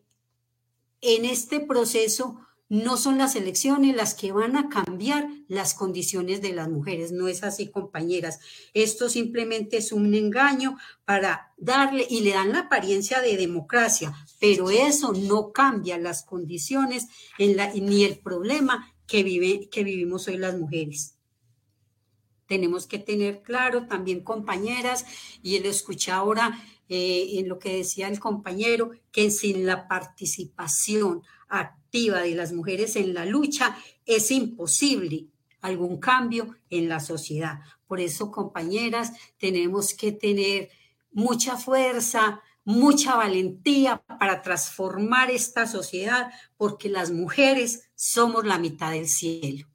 [1.02, 2.40] en este proceso
[2.74, 7.12] no son las elecciones las que van a cambiar las condiciones de las mujeres.
[7.12, 8.40] No es así, compañeras.
[8.74, 14.72] Esto simplemente es un engaño para darle y le dan la apariencia de democracia, pero
[14.72, 21.14] eso no cambia las condiciones ni el problema que, vive, que vivimos hoy las mujeres.
[22.48, 25.06] Tenemos que tener claro también, compañeras,
[25.44, 26.60] y lo escuché ahora
[26.90, 31.22] eh, en lo que decía el compañero, que sin la participación
[31.60, 35.28] activa de las mujeres en la lucha es imposible
[35.62, 37.60] algún cambio en la sociedad.
[37.88, 40.70] Por eso, compañeras, tenemos que tener
[41.12, 49.08] mucha fuerza, mucha valentía para transformar esta sociedad, porque las mujeres somos la mitad del
[49.08, 49.68] cielo.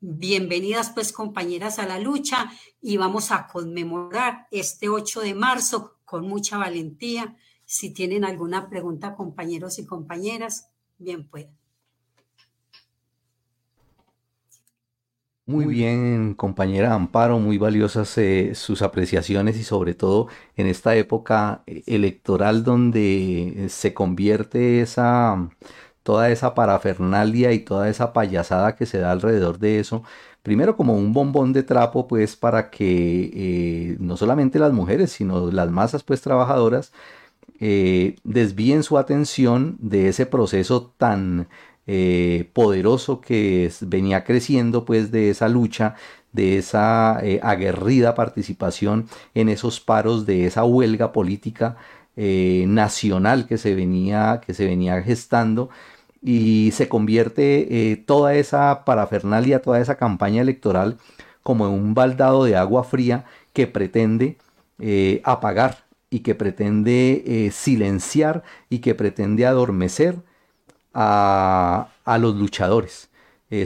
[0.00, 6.26] Bienvenidas pues compañeras a la lucha y vamos a conmemorar este 8 de marzo con
[6.26, 7.36] mucha valentía.
[7.66, 10.69] Si tienen alguna pregunta, compañeros y compañeras,
[11.00, 11.50] bien puedan.
[15.46, 21.64] Muy bien, compañera Amparo, muy valiosas eh, sus apreciaciones y sobre todo en esta época
[21.66, 25.50] eh, electoral donde se convierte esa
[26.04, 30.04] toda esa parafernalia y toda esa payasada que se da alrededor de eso
[30.42, 35.50] primero como un bombón de trapo, pues para que eh, no solamente las mujeres, sino
[35.50, 36.92] las masas pues trabajadoras
[37.60, 41.48] eh, desvíen su atención de ese proceso tan
[41.86, 45.94] eh, poderoso que venía creciendo pues de esa lucha
[46.32, 51.76] de esa aguerrida participación en esos paros de esa huelga política
[52.16, 55.70] nacional que se venía que se venía gestando
[56.22, 60.98] y se convierte eh, toda esa parafernalia, toda esa campaña electoral
[61.42, 64.36] como en un baldado de agua fría que pretende
[64.78, 70.16] eh, apagar y que pretende eh, silenciar y que pretende adormecer
[70.92, 71.88] a,
[72.20, 73.08] los luchadores.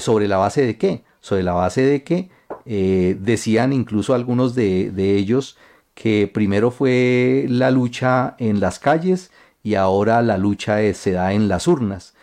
[0.00, 1.04] ¿Sobre la base de qué?
[1.20, 2.30] Sobre la base de que
[2.64, 5.58] decían incluso algunos de, de ellos
[5.94, 9.30] que primero fue la lucha en las calles
[9.62, 12.14] y ahora la lucha se da en las urnas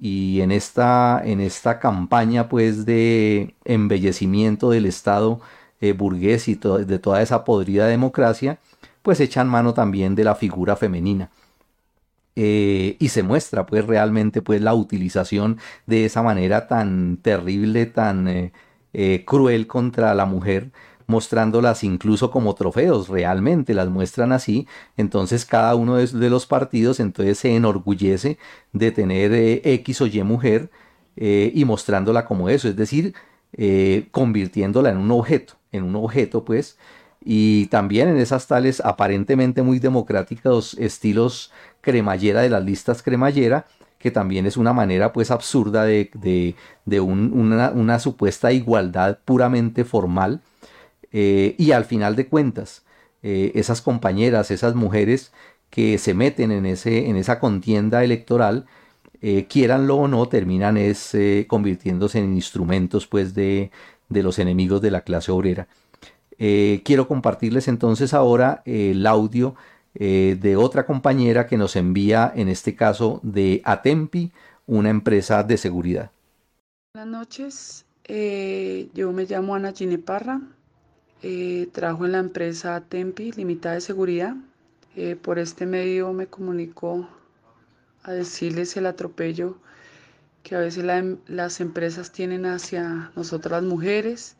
[0.00, 5.40] y en esta, en esta campaña pues de embellecimiento del Estado
[5.80, 8.58] eh, burgués y de toda esa podrida democracia,
[9.04, 11.30] pues echan mano también de la figura femenina.
[12.36, 18.26] Eh, y se muestra pues realmente pues la utilización de esa manera tan terrible, tan
[18.92, 20.72] eh, cruel contra la mujer,
[21.06, 27.38] mostrándolas incluso como trofeos, realmente las muestran así, entonces cada uno de, los partidos entonces
[27.38, 28.38] se enorgullece
[28.72, 30.70] de tener eh, X o Y mujer
[31.16, 33.14] eh, y mostrándola como eso, es decir,
[33.52, 36.78] eh, convirtiéndola en un objeto, en un objeto pues,
[37.24, 43.66] y también en esas tales aparentemente muy democráticos estilos cremallera de las listas cremallera,
[43.98, 46.54] que también es una manera pues absurda de,
[47.00, 50.42] una, una supuesta igualdad puramente formal,
[51.16, 52.82] eh, y al final de cuentas,
[53.22, 55.32] eh, esas compañeras, esas mujeres
[55.70, 58.66] que se meten en, ese, en esa contienda electoral,
[59.22, 63.70] eh, quieranlo o no, terminan es convirtiéndose en instrumentos pues de,
[64.08, 65.68] de, los enemigos de la clase obrera.
[66.38, 69.54] Quiero compartirles entonces ahora el audio
[69.94, 74.32] de otra compañera que nos envía, en este caso de Atempi,
[74.66, 76.10] una empresa de seguridad.
[76.94, 77.84] Buenas noches,
[78.94, 80.40] yo me llamo Ana Gineparra,
[81.26, 84.36] eh, trabajo en la empresa Tempi Limitada de Seguridad.
[84.94, 87.08] Eh, por este medio me comunico
[88.02, 89.56] a decirles el atropello
[90.42, 94.36] que a veces em, las empresas tienen hacia nosotras las mujeres,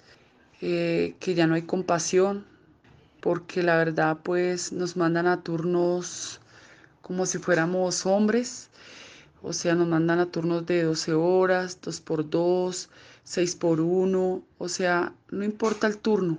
[0.66, 2.46] eh, que ya no hay compasión,
[3.20, 6.40] porque la verdad pues nos mandan a turnos
[7.02, 8.70] como si fuéramos hombres,
[9.42, 12.88] o sea, nos mandan a turnos de 12 horas, 2 por 2,
[13.24, 16.38] 6 por 1, o sea, no importa el turno,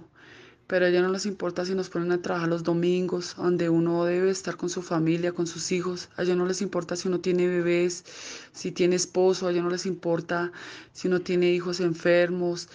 [0.68, 4.06] pero a ellos no les importa si nos ponen a trabajar los domingos, donde uno
[4.06, 6.10] debe estar con su familia, con sus hijos.
[6.18, 8.04] A ellos no les importa si uno tiene bebés,
[8.52, 10.52] si tiene esposo, a ellos no les importa
[10.92, 12.68] si uno tiene hijos enfermos,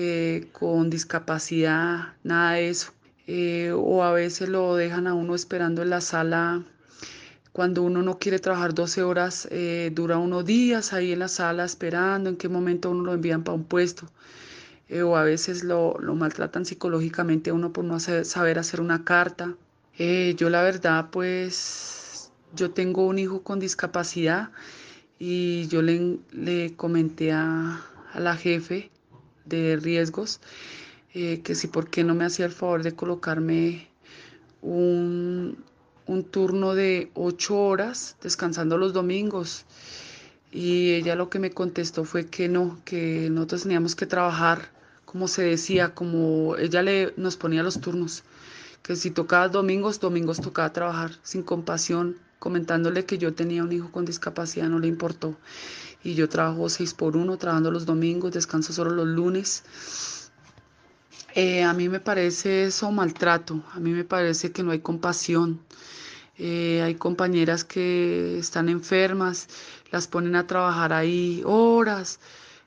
[0.00, 2.92] eh, con discapacidad, nada de eso.
[3.26, 6.64] eh, o a veces lo dejan a uno esperando en la sala.
[7.52, 11.64] Cuando uno no quiere trabajar 12 horas, eh, dura unos días ahí en la sala
[11.64, 14.06] esperando en qué momento uno lo envían para un puesto.
[15.04, 19.56] O a veces lo, maltratan psicológicamente uno por no saber hacer una carta.
[20.38, 24.50] yo la verdad, pues, yo tengo un hijo con discapacidad
[25.18, 27.82] y yo le, le comenté a,
[28.12, 28.90] a la jefe
[29.48, 30.40] de riesgos
[31.14, 33.88] eh, que si por qué no me hacía el favor de colocarme
[34.60, 35.64] un,
[36.06, 39.64] un turno de ocho horas descansando los domingos.
[40.50, 44.70] Y ella lo que me contestó fue que no, que nosotros teníamos que trabajar,
[45.04, 48.24] como se decía, como ella le, nos ponía los turnos,
[48.82, 53.92] que si tocaba domingos, domingos tocaba trabajar sin compasión, comentándole que yo tenía un hijo
[53.92, 55.36] con discapacidad, no le importó.
[56.04, 59.64] Y yo trabajo seis por uno, trabajando los domingos, descanso solo los lunes.
[61.34, 65.60] Eh, a mí me parece eso maltrato, a mí me parece que no hay compasión.
[66.38, 69.48] Eh, hay compañeras que están enfermas,
[69.90, 72.20] las ponen a trabajar ahí horas,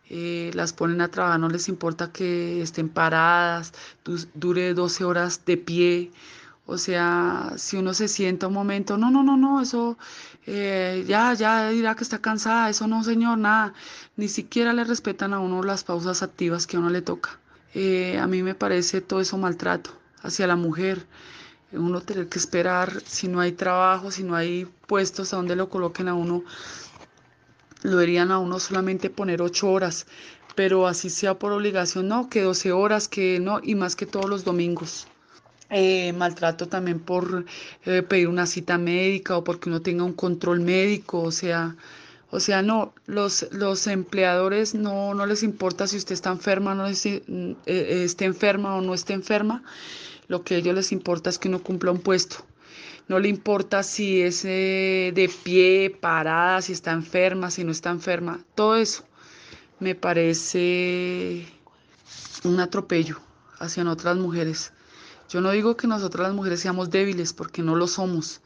[0.10, 3.74] eh, las ponen a trabajar, no les importa que estén paradas,
[4.34, 6.12] dure 12 horas de pie.
[6.66, 9.98] O sea, si uno se sienta un momento, no, no, no, no, eso
[10.46, 13.74] ya, ya dirá que está cansada, eso no, señor, nada.
[14.16, 17.40] Ni siquiera le respetan a uno las pausas activas que a uno le toca.
[17.74, 19.92] Eh, a mí me parece todo eso maltrato
[20.24, 21.06] hacia la mujer.
[21.72, 25.70] Uno tener que esperar si no hay trabajo, si no hay puestos a donde lo
[25.70, 26.44] coloquen a uno,
[27.84, 30.06] lo deberían a uno solamente poner ocho horas,
[30.56, 34.30] pero así sea por obligación, no, que doce horas, que no, y más que todos
[34.30, 35.08] los domingos.
[35.72, 37.46] Eh, maltrato también por
[37.86, 41.78] eh, pedir una cita médica o porque uno tenga un control médico, o sea,
[42.32, 46.88] o sea, no, los, los empleadores no, no les importa si usted está enferma, no
[46.88, 46.96] eh,
[47.26, 49.64] eh, esté enferma o no esté enferma.
[50.30, 52.38] Lo que a ellos les importa es que uno cumpla un puesto.
[53.10, 57.90] No le importa si es eh, de pie, parada, si está enferma, si no está
[57.90, 58.40] enferma.
[58.56, 59.04] Todo eso
[59.80, 61.46] me parece
[62.46, 63.20] un atropello
[63.60, 64.72] hacia otras mujeres.
[65.32, 68.42] Yo no digo que nosotras las mujeres seamos débiles, porque no lo somos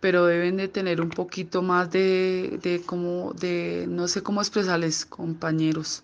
[0.00, 5.04] pero deben de tener un poquito más de, de como de, no sé cómo expresarles,
[5.04, 6.02] compañeros,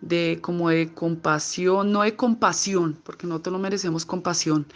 [0.00, 4.66] de como de compasión, no de compasión, porque nosotros no merecemos compasión,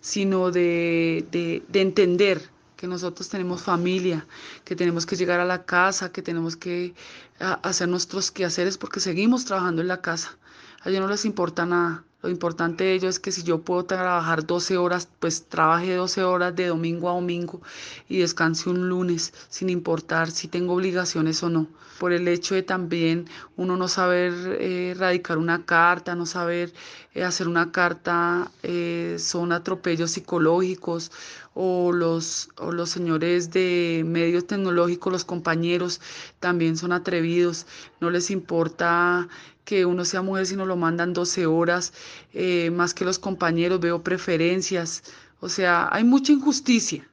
[0.00, 4.26] sino de, de, de entender que nosotros tenemos familia,
[4.64, 6.94] que tenemos que llegar a la casa, que tenemos que
[7.38, 10.36] hacer nuestros quehaceres porque seguimos trabajando en la casa.
[10.82, 12.04] A ellos no les importa nada.
[12.22, 16.22] Lo importante de ello es que si yo puedo trabajar 12 horas, pues trabaje 12
[16.22, 17.60] horas de domingo a domingo
[18.08, 21.66] y descanse un lunes, sin importar si tengo obligaciones o no.
[21.98, 26.72] Por el hecho de también uno no saber eh, radicar una carta, no saber
[27.14, 31.10] eh, hacer una carta, eh, son atropellos psicológicos
[31.54, 36.00] o los, o los señores de medios tecnológicos, los compañeros,
[36.40, 37.66] también son atrevidos.
[38.00, 39.28] No les importa
[39.64, 41.92] que uno sea mujer si no lo mandan 12 horas,
[42.32, 45.02] eh, más que los compañeros, veo preferencias,
[45.40, 47.08] o sea, hay mucha injusticia,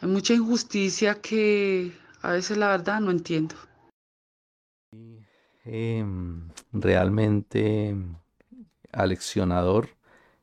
[0.00, 1.92] hay mucha injusticia que
[2.22, 3.54] a veces la verdad no entiendo.
[5.64, 7.96] Em, realmente
[8.92, 9.88] aleccionador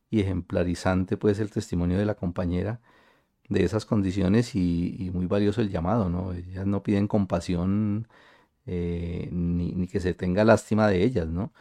[0.09, 2.81] y ejemplarizante pues el testimonio de la compañera
[3.49, 6.33] de esas condiciones y, y muy valioso el llamado, ¿no?
[6.33, 8.07] Ellas no piden compasión
[8.65, 11.53] eh, ni, que se tenga lástima de ellas, ¿no?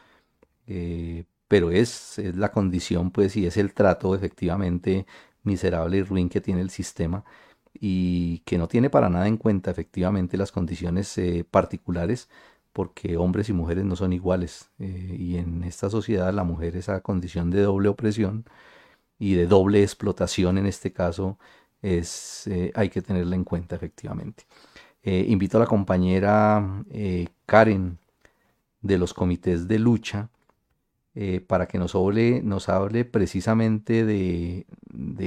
[0.67, 5.07] Eh, pero es, la condición, pues, y es el trato efectivamente
[5.43, 7.25] miserable y ruin que tiene el sistema
[7.75, 12.29] y que no tiene para nada en cuenta efectivamente las condiciones eh, particulares
[12.73, 17.51] porque hombres y mujeres no son iguales y en esta sociedad la mujer esa condición
[17.51, 18.45] de doble opresión
[19.19, 21.39] y de doble explotación en este caso
[21.83, 24.45] es hay que tenerla en cuenta efectivamente.
[25.03, 27.99] Eh, invito a la compañera eh, Karen
[28.83, 30.29] de los comités de lucha
[31.15, 34.67] eh, para que nos hable, nos hable precisamente de,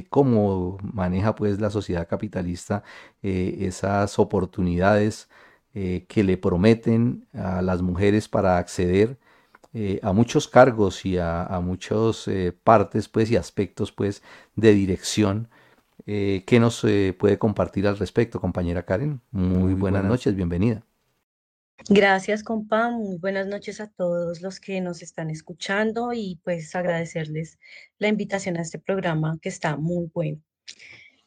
[0.10, 2.84] cómo maneja pues la sociedad capitalista
[3.22, 5.30] esas oportunidades
[5.74, 9.18] que le prometen a las mujeres para acceder
[10.04, 12.30] a muchos cargos y a, muchas
[12.64, 14.24] partes pues y aspectos pues
[14.56, 15.50] de dirección
[16.06, 19.22] eh, ¿Qué nos eh, puede compartir al respecto, compañera Karen?
[19.32, 20.86] Muy, buenas, noches, bienvenida.
[21.90, 22.90] Gracias, compa.
[22.90, 27.58] Muy buenas noches a todos los que nos están escuchando y pues agradecerles
[28.00, 30.42] la invitación a este programa que está muy bueno.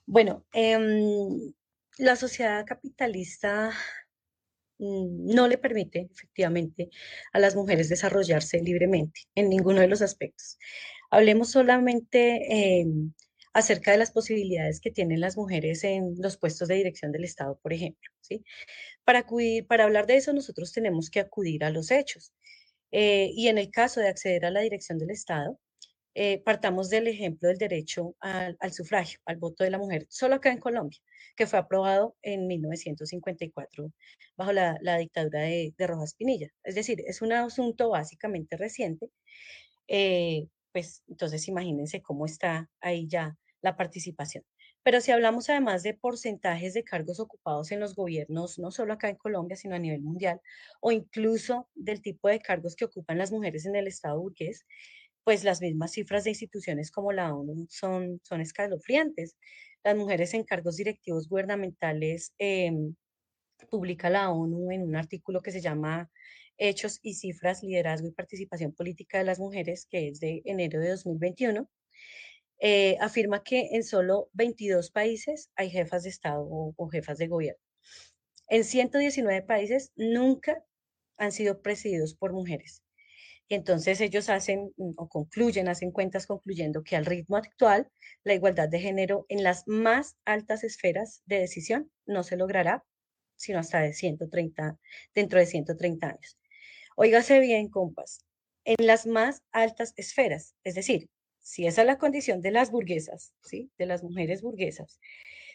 [0.07, 1.53] Bueno, em,
[1.99, 3.71] la sociedad capitalista
[4.79, 6.91] mm, no le permite efectivamente
[7.33, 10.59] a las mujeres desarrollarse libremente en ninguno de los aspectos.
[11.11, 13.13] Hablemos solamente em,
[13.57, 17.59] acerca de las posibilidades que tienen las mujeres en los puestos de dirección del Estado,
[17.63, 18.11] por ejemplo.
[18.21, 18.45] ¿sí?
[19.03, 22.35] Para, acudir, para hablar de eso, nosotros tenemos que acudir a los hechos.
[22.93, 25.59] Eh, y en el caso de acceder a la dirección del Estado,
[26.15, 30.53] eh, partamos del ejemplo del derecho al, sufragio, al voto de la mujer, solo acá
[30.53, 30.99] en Colombia,
[31.35, 33.91] que fue aprobado en 1954
[34.37, 36.51] bajo la, dictadura de, Rojas Pinilla.
[36.63, 39.09] Es decir, es un asunto básicamente reciente.
[39.89, 43.35] Eh, pues entonces imagínense cómo está ahí ya
[43.67, 44.45] la participación.
[44.85, 49.09] Pero si hablamos además de porcentajes de cargos ocupados en los gobiernos, no solo acá
[49.09, 50.41] en Colombia, sino a nivel mundial,
[50.81, 54.65] o incluso del tipo de cargos que ocupan las mujeres en el Estado burgués,
[55.25, 59.37] pues las mismas cifras de instituciones como la ONU son, son escalofriantes.
[59.83, 62.95] Las mujeres en cargos directivos gubernamentales, em,
[63.71, 66.11] publica la ONU en un artículo que se llama
[66.59, 70.91] Hechos y Cifras, Liderazgo y Participación Política de las Mujeres, que es de enero de
[70.91, 71.69] 2021
[72.59, 77.63] eh, afirma que en solo 22 países hay jefas de Estado o, jefas de gobierno.
[78.49, 80.65] En 119 países nunca
[81.17, 82.83] han sido presididos por mujeres.
[83.49, 87.91] Entonces ellos hacen mm, o concluyen, hacen cuentas concluyendo que al ritmo actual
[88.25, 92.85] la igualdad de género en las más altas esferas de decisión no se logrará
[93.37, 94.79] sino hasta de 130,
[95.15, 96.39] dentro de 130 años.
[96.97, 98.25] Óigase bien, compas,
[98.65, 101.09] en las más altas esferas, es decir,
[101.47, 103.71] si esa es la condición de las burguesas, ¿sí?
[103.79, 104.99] de las mujeres burguesas,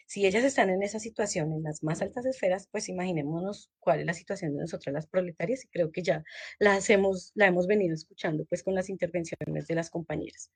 [0.06, 4.06] si ellas están en esa situación, en las más altas esferas, pues imaginémonos cuál es
[4.06, 6.24] la situación de nosotras las proletarias y creo que ya
[6.58, 10.50] la, hacemos, la hemos venido escuchando pues con las intervenciones de las compañeras.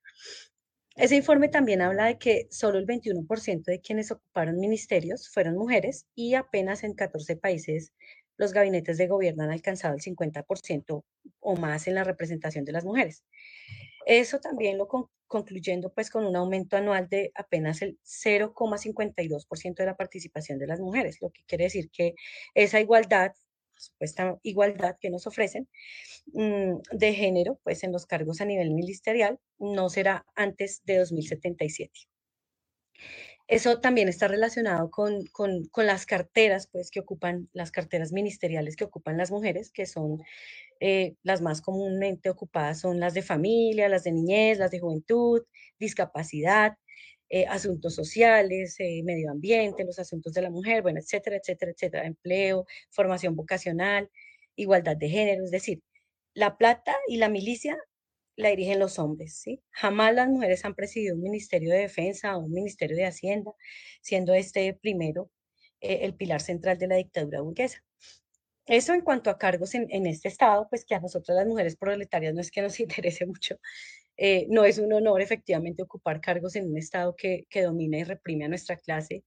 [0.96, 6.06] Ese informe también habla de que solo el 21% de quienes ocuparon ministerios fueron mujeres
[6.14, 7.92] y apenas en 14 países
[8.38, 11.04] los gabinetes de gobierno han alcanzado el 50%
[11.40, 13.22] o más en la representación de las mujeres.
[14.06, 14.88] Eso también lo
[15.26, 20.80] concluyendo pues con un aumento anual de apenas el 0,52% de la participación de las
[20.80, 22.14] mujeres, lo que quiere decir que
[22.54, 23.32] esa igualdad,
[23.76, 25.68] supuesta igualdad que nos ofrecen
[26.32, 31.92] mm, de género, pues en los cargos a nivel ministerial no será antes de 2077.
[33.48, 35.24] Eso también está relacionado con,
[35.76, 40.22] las carteras, pues, que ocupan, las carteras ministeriales que ocupan las mujeres, que son
[40.80, 45.42] eh, las más comúnmente ocupadas son las de familia, las de niñez, las de juventud,
[45.78, 46.76] discapacidad,
[47.28, 52.06] eh, asuntos sociales, eh, medio ambiente, los asuntos de la mujer, bueno, etcétera, etcétera, etcétera,
[52.06, 54.10] empleo, formación vocacional,
[54.56, 55.82] igualdad de género, es decir,
[56.34, 57.76] la plata y la milicia
[58.36, 59.62] la dirigen los hombres, ¿sí?
[59.70, 63.52] Jamás las mujeres han presidido un ministerio de defensa o un ministerio de hacienda,
[64.02, 65.30] siendo este primero
[65.80, 67.82] eh, el pilar central de la dictadura burguesa.
[68.66, 72.34] Eso en cuanto a cargos en, este estado, pues que a nosotros las mujeres proletarias
[72.34, 73.58] no es que nos interese mucho,
[74.16, 78.04] eh, no es un honor efectivamente ocupar cargos en un estado que, que domina y
[78.04, 79.24] reprime a nuestra clase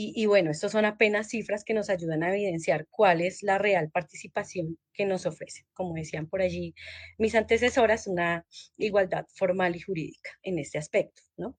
[0.00, 3.90] y, bueno, estas son apenas cifras que nos ayudan a evidenciar cuál es la real
[3.90, 5.64] participación que nos ofrece.
[5.72, 6.72] Como decían por allí
[7.18, 8.46] mis antecesoras, una
[8.76, 11.58] igualdad formal y jurídica en este aspecto, ¿no?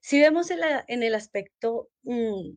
[0.00, 2.54] Si vemos en, el aspecto mm,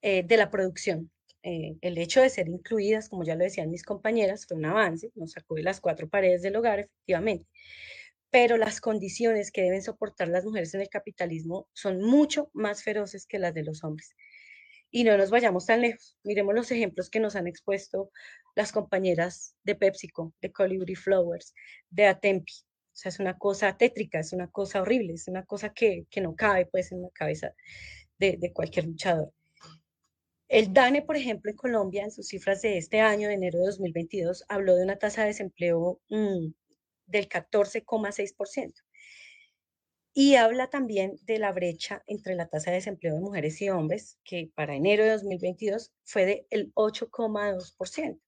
[0.00, 1.10] eh, de la producción,
[1.42, 5.10] eh, el hecho de ser incluidas, como ya lo decían mis compañeras, fue un avance,
[5.14, 7.46] nos sacó de las cuatro paredes del hogar, efectivamente
[8.34, 13.26] pero las condiciones que deben soportar las mujeres en el capitalismo son mucho más feroces
[13.26, 14.16] que las de los hombres.
[14.90, 16.18] Y no nos vayamos tan lejos.
[16.24, 18.10] Miremos los ejemplos que nos han expuesto
[18.56, 21.54] las compañeras de PepsiCo, de Colibri Flowers,
[21.90, 22.52] de Atempi.
[22.52, 26.34] O sea, es una cosa tétrica, es una cosa horrible, es una cosa que, no
[26.34, 27.54] cabe pues en la cabeza
[28.18, 29.32] de, cualquier luchador.
[30.48, 33.66] El DANE, por ejemplo, en Colombia, en sus cifras de este año, de enero de
[33.66, 36.48] 2022, habló de una tasa de desempleo mm,
[37.06, 38.72] del 14,6%.
[40.16, 44.16] Y habla también de la brecha entre la tasa de desempleo de mujeres y hombres,
[44.24, 48.20] que para enero de 2022 fue del 8,2%.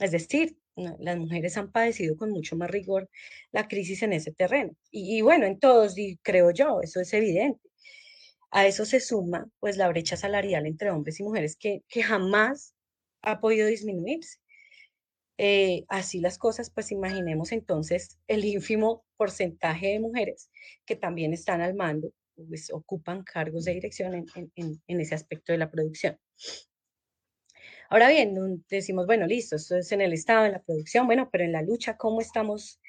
[0.00, 3.08] Es decir, las mujeres han padecido con mucho más rigor
[3.52, 4.74] la crisis en ese terreno.
[4.90, 7.70] Y, bueno, en todos, y creo yo, eso es evidente.
[8.50, 12.74] A eso se suma pues la brecha salarial entre hombres y mujeres que, que jamás
[13.22, 14.38] ha podido disminuirse.
[15.36, 20.50] Eh, así las cosas, pues imaginemos entonces el ínfimo porcentaje de mujeres
[20.86, 25.70] que también están al mando, pues ocupan cargos de dirección en, ese aspecto de la
[25.70, 26.18] producción.
[27.90, 31.44] Ahora bien, decimos, bueno, listo, esto es en el Estado, en la producción, bueno, pero
[31.44, 32.80] en la lucha, ¿cómo estamos,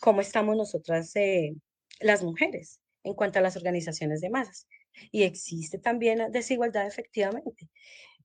[0.00, 1.54] cómo estamos nosotras eh,
[2.00, 4.68] las mujeres en cuanto a las organizaciones de masas?
[5.10, 7.68] Y existe también desigualdad efectivamente.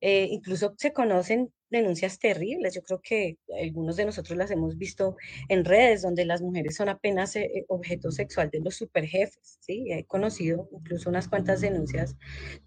[0.01, 2.75] Eh, incluso se conocen denuncias terribles.
[2.75, 5.15] Yo creo que algunos de nosotros las hemos visto
[5.49, 9.57] en redes donde las mujeres son apenas eh, eh, objeto sexual de los superjefes.
[9.61, 9.85] ¿sí?
[9.91, 12.15] He conocido incluso unas cuantas denuncias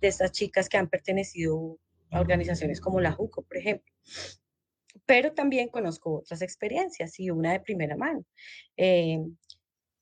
[0.00, 1.78] de estas chicas que han pertenecido
[2.10, 3.92] a organizaciones como la JUCO, por ejemplo.
[5.06, 8.24] Pero también conozco otras experiencias y una de primera mano.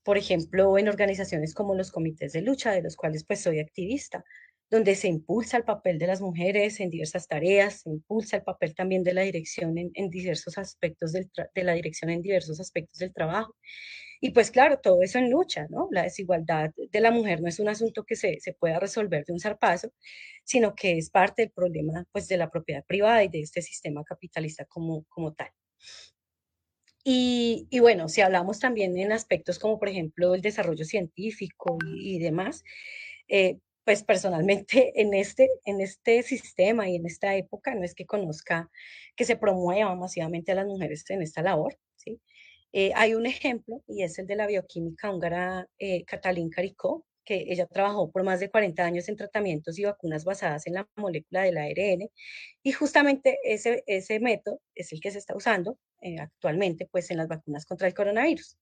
[0.02, 4.24] por ejemplo, en organizaciones como los comités de lucha, de los cuales pues soy activista,
[4.70, 8.74] donde se impulsa el papel de las mujeres en diversas tareas, se impulsa el papel
[8.74, 13.12] también de la dirección en, diversos aspectos del de la dirección en diversos aspectos del
[13.12, 13.56] trabajo.
[14.20, 15.88] Y pues claro, todo eso en lucha, ¿no?
[15.92, 19.32] La desigualdad de la mujer no es un asunto que se, se pueda resolver de
[19.32, 19.92] un zarpazo,
[20.44, 24.02] sino que es parte del problema pues de la propiedad privada y de este sistema
[24.04, 25.50] capitalista como, como tal.
[27.04, 32.18] Y, y, bueno, si hablamos también en aspectos como, por ejemplo, el desarrollo científico y,
[32.18, 32.64] demás,
[33.28, 33.58] eh,
[33.88, 38.70] pues personalmente en este, en este sistema y en esta época no es que conozca
[39.16, 42.20] que se promueva masivamente a las mujeres en esta labor, ¿sí?
[42.74, 47.46] Eh, hay un ejemplo y es el de la bioquímica húngara eh, Katalin Karikó, que
[47.48, 51.44] ella trabajó por más de 40 años en tratamientos y vacunas basadas en la molécula
[51.44, 52.10] del ARN
[52.62, 57.16] y justamente ese, ese método es el que se está usando eh, actualmente pues en
[57.16, 58.58] las vacunas contra el coronavirus.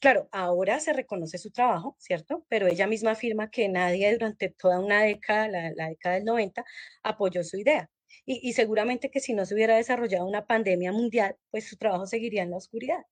[0.00, 2.44] Claro, ahora se reconoce su trabajo, ¿cierto?
[2.48, 6.64] Pero ella misma afirma que nadie durante toda una década, la, década del 90,
[7.02, 7.90] apoyó su idea.
[8.26, 12.42] Y, seguramente que si no se hubiera desarrollado una pandemia mundial, pues su trabajo seguiría
[12.42, 13.04] en la oscuridad.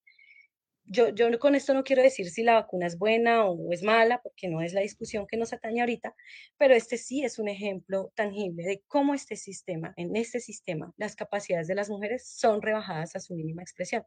[0.86, 4.20] Yo, yo con esto no quiero decir si la vacuna es buena o es mala,
[4.22, 6.14] porque no es la discusión que nos atañe ahorita,
[6.58, 11.16] pero este sí es un ejemplo tangible de cómo este sistema, en este sistema, las
[11.16, 14.04] capacidades de las mujeres son rebajadas a su mínima expresión.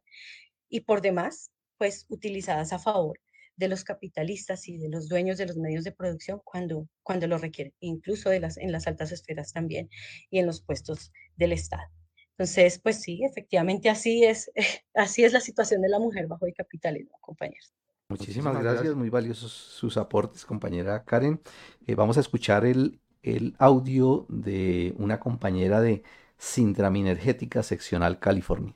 [0.70, 3.20] Y por demás, pues utilizadas a favor
[3.56, 7.38] de los capitalistas y de los dueños de los medios de producción cuando, cuando lo
[7.38, 9.90] requieren, incluso de las, en las altas esferas también
[10.30, 11.90] y en los puestos del Estado.
[12.38, 14.52] Entonces, pues sí, efectivamente así es,
[14.94, 17.74] así es la situación de la mujer bajo el capitalismo, compañeros.
[18.10, 21.42] Muchísimas gracias, muy valiosos sus aportes, compañera Karen.
[21.88, 26.04] Eh, vamos a escuchar el, el audio de una compañera de
[26.38, 28.76] Sintraminergética Seccional California.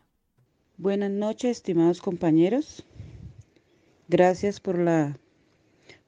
[0.82, 2.84] Buenas noches, estimados compañeros.
[4.08, 5.16] Gracias por la,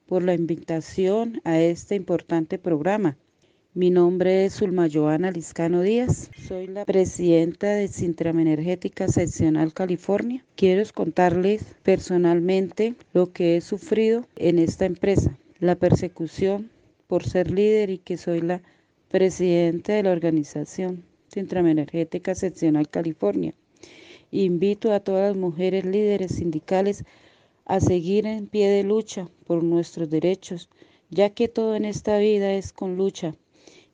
[0.04, 3.16] por la invitación a este importante programa.
[3.72, 6.28] Mi nombre es Zulma Joana Liscano Díaz.
[6.48, 10.44] Soy la presidenta de Sintram Energética Seccional California.
[10.56, 15.38] Quiero contarles personalmente lo que he sufrido en esta empresa.
[15.60, 16.68] La persecución
[17.06, 18.60] por ser líder y que soy la
[19.08, 23.54] presidenta de la organización Sintram Energética Seccional California.
[24.36, 27.04] Invito a todas las mujeres líderes sindicales
[27.66, 30.68] a seguir en pie de lucha por nuestros derechos,
[31.08, 33.36] ya que todo en esta vida es con lucha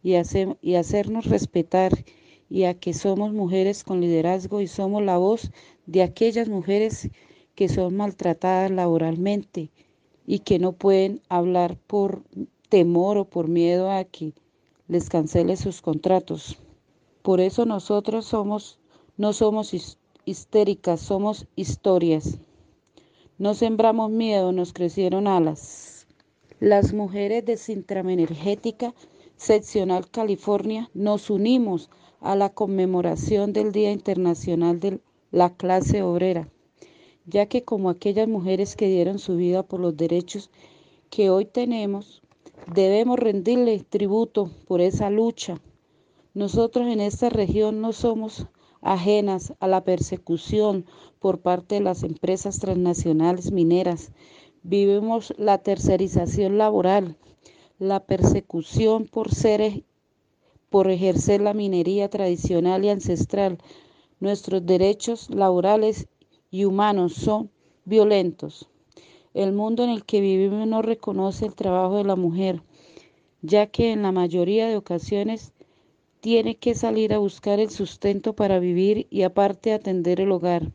[0.02, 0.14] y,
[0.62, 1.92] y hacernos respetar
[2.48, 5.50] y a que somos mujeres con liderazgo y somos la voz
[5.84, 7.10] de aquellas mujeres
[7.54, 9.68] que son maltratadas laboralmente
[10.26, 12.22] y que no pueden hablar por
[12.70, 14.32] temor o por miedo a que
[14.88, 16.56] les cancele sus contratos.
[17.20, 18.78] Por eso nosotros somos
[19.18, 19.74] no somos
[20.30, 22.38] histéricas, somos historias.
[23.36, 26.06] No sembramos miedo, nos crecieron alas.
[26.60, 28.94] Las mujeres de Sintram Energética
[29.36, 35.00] Seccional California nos unimos a la conmemoración del Día Internacional de
[35.32, 36.48] la Clase Obrera,
[37.26, 40.50] ya que como aquellas mujeres que dieron su vida por los derechos
[41.08, 42.22] que hoy tenemos,
[42.72, 45.60] debemos rendirle tributo por esa lucha.
[46.34, 48.46] Nosotros en esta región no somos
[48.82, 50.86] ajenas a la persecución
[51.18, 54.12] por parte de las empresas transnacionales mineras.
[54.62, 57.16] Vivimos la tercerización laboral,
[57.78, 59.84] la persecución por ser
[60.70, 63.58] por ejercer la minería tradicional y ancestral.
[64.20, 66.06] Nuestros derechos laborales
[66.50, 67.50] y humanos son
[67.84, 68.68] violentos.
[69.34, 72.62] El mundo en el que vivimos no reconoce el trabajo de la mujer,
[73.42, 75.52] ya que en la mayoría de ocasiones
[76.20, 80.72] tiene que salir a buscar el sustento para vivir y aparte atender el hogar.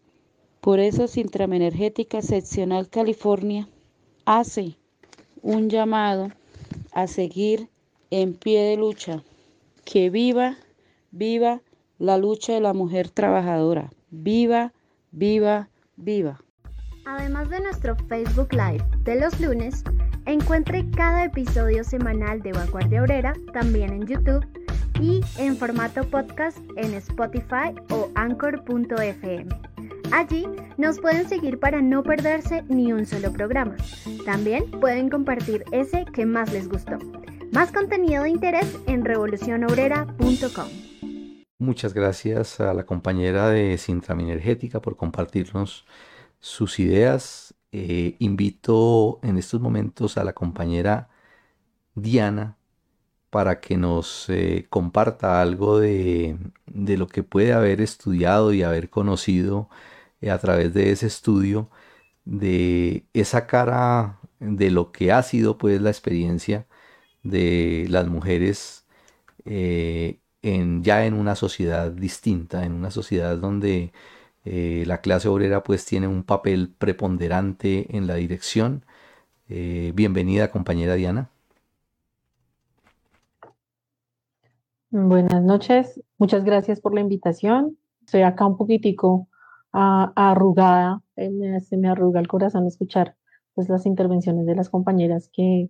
[0.62, 3.70] Por eso Sintramenergética Seccional California
[4.26, 4.78] hace
[5.42, 6.32] un llamado
[6.92, 7.70] a seguir
[8.10, 9.24] en pie de lucha.
[9.84, 10.58] Que viva,
[11.12, 11.62] viva
[12.00, 13.92] la lucha de la mujer trabajadora.
[14.10, 14.74] Viva,
[15.12, 16.42] viva, viva.
[17.06, 19.84] Además de nuestro Facebook Live de los lunes,
[20.26, 24.44] encuentre cada episodio semanal de Vanguardia Obrera también en YouTube
[25.02, 29.48] y en formato podcast en Spotify o anchor.fm.
[30.12, 33.76] Allí nos pueden seguir para no perderse ni un solo programa.
[34.26, 36.98] También pueden compartir ese que más les gustó.
[37.52, 40.68] Más contenido de interés en revolucionobrera.com.
[41.58, 43.80] Muchas gracias a la compañera de
[44.10, 45.86] Energética por compartirnos
[46.40, 47.56] sus ideas.
[47.72, 51.10] Eh, invito en estos momentos a la compañera
[51.94, 52.55] Diana
[53.36, 59.70] para que nos eh, comparta algo de, lo que puede haber estudiado y haber conocido
[60.22, 61.70] eh, a través de ese estudio,
[62.24, 66.66] de esa cara de lo que ha sido pues la experiencia
[67.24, 68.86] de las mujeres
[69.46, 73.92] en, ya en una sociedad distinta, en una sociedad donde
[74.46, 78.86] eh, la clase obrera pues tiene un papel preponderante en la dirección.
[79.50, 81.32] Eh, bienvenida compañera Diana.
[84.98, 87.78] Buenas noches, muchas gracias por la invitación.
[88.06, 89.28] Estoy acá un poquitico
[89.74, 93.18] arrugada, eh, se me arruga el corazón escuchar
[93.56, 95.70] pues, las intervenciones de las compañeras que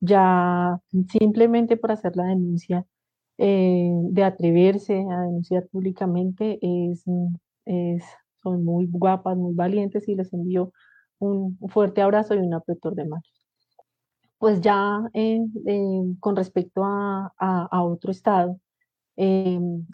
[0.00, 2.86] ya simplemente por hacer la denuncia
[3.36, 7.04] eh, de atreverse a denunciar públicamente es,
[8.42, 10.72] son muy guapas, muy valientes y les envío
[11.18, 13.42] un, fuerte abrazo y un apretón de manos.
[14.42, 17.30] Pues ya eh, eh, con respecto a,
[17.84, 18.58] otro estado,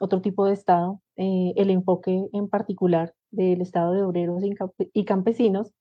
[0.01, 4.43] otro tipo de estado, el enfoque en particular del estado de obreros
[4.93, 5.73] y campesinos,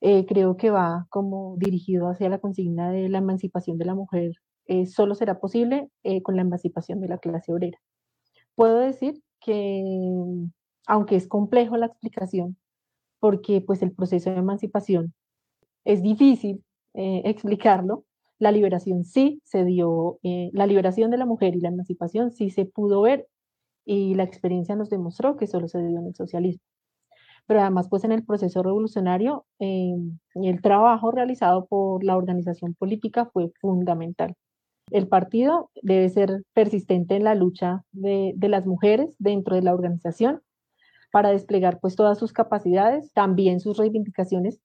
[0.00, 4.32] creo que va como dirigido hacia la consigna de la emancipación de la mujer
[4.68, 7.78] eh, solo será posible eh, con la emancipación de la clase obrera.
[8.56, 9.84] Puedo decir que,
[10.86, 12.56] aunque es complejo la explicación,
[13.20, 15.14] porque pues el proceso de emancipación
[15.84, 16.64] es difícil
[16.94, 18.04] eh, explicarlo,
[18.38, 22.66] la liberación sí se dio, la liberación de la mujer y la emancipación sí se
[22.66, 23.26] pudo ver
[23.84, 26.62] y la experiencia nos demostró que solo se dio en el socialismo.
[27.46, 33.52] Pero además, pues en el proceso revolucionario, el trabajo realizado por la organización política fue
[33.60, 34.34] fundamental.
[34.90, 40.42] El partido debe ser persistente en la lucha de, las mujeres dentro de la organización
[41.10, 44.60] para desplegar pues todas sus capacidades, también sus reivindicaciones,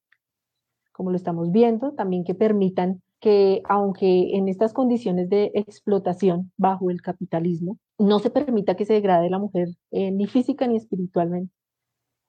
[0.92, 6.90] como lo estamos viendo, también que permitan que aunque en estas condiciones de explotación bajo
[6.90, 11.54] el capitalismo, no se permita que se degrade la mujer eh, ni física ni espiritualmente.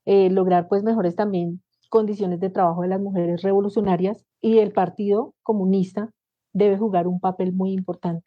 [0.04, 5.34] Eh, lograr pues mejores también condiciones de trabajo de las mujeres revolucionarias y el Partido
[5.42, 6.10] Comunista
[6.52, 8.24] debe jugar un papel muy importante.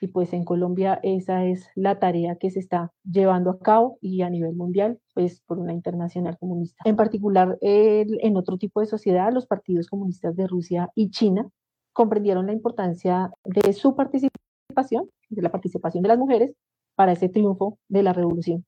[0.00, 4.22] Y pues en Colombia esa es la tarea que se está llevando a cabo y
[4.22, 6.82] a nivel mundial, pues por una internacional comunista.
[6.84, 11.50] En particular, en otro tipo de sociedad, los partidos comunistas de Rusia y China
[11.96, 16.52] comprendieron la importancia de su participación, de la participación de las mujeres
[16.94, 18.66] para ese triunfo de la revolución.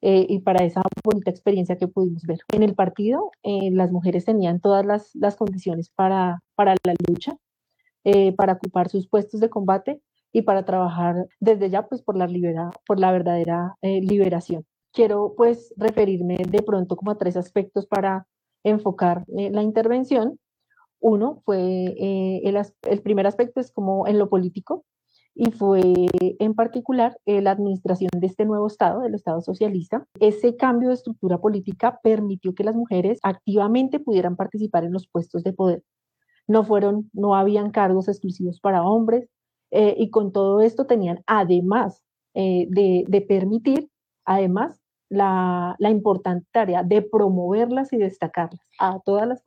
[0.00, 2.38] Eh, y para esa bonita experiencia que pudimos ver.
[2.54, 7.36] En el partido, eh, las mujeres tenían todas las, las condiciones para, para la lucha,
[8.04, 10.00] eh, para ocupar sus puestos de combate
[10.32, 14.64] y para trabajar desde ya pues por la, libera, por la verdadera liberación.
[14.90, 18.26] Quiero pues referirme de pronto como a tres aspectos para
[18.62, 20.38] enfocar la intervención.
[21.04, 24.84] Uno fue, el, el primer aspecto es como en lo político,
[25.36, 25.82] y fue
[26.38, 30.06] en particular la administración de este nuevo Estado, del Estado socialista.
[30.20, 35.42] Ese cambio de estructura política permitió que las mujeres activamente pudieran participar en los puestos
[35.42, 35.82] de poder
[36.46, 39.28] no fueron, no habían cargos exclusivos para hombres
[39.70, 42.02] eh, y con todo esto tenían además
[42.34, 43.88] eh, de, permitir,
[44.24, 49.42] además, la, importante tarea de promoverlas y destacarlas a todas las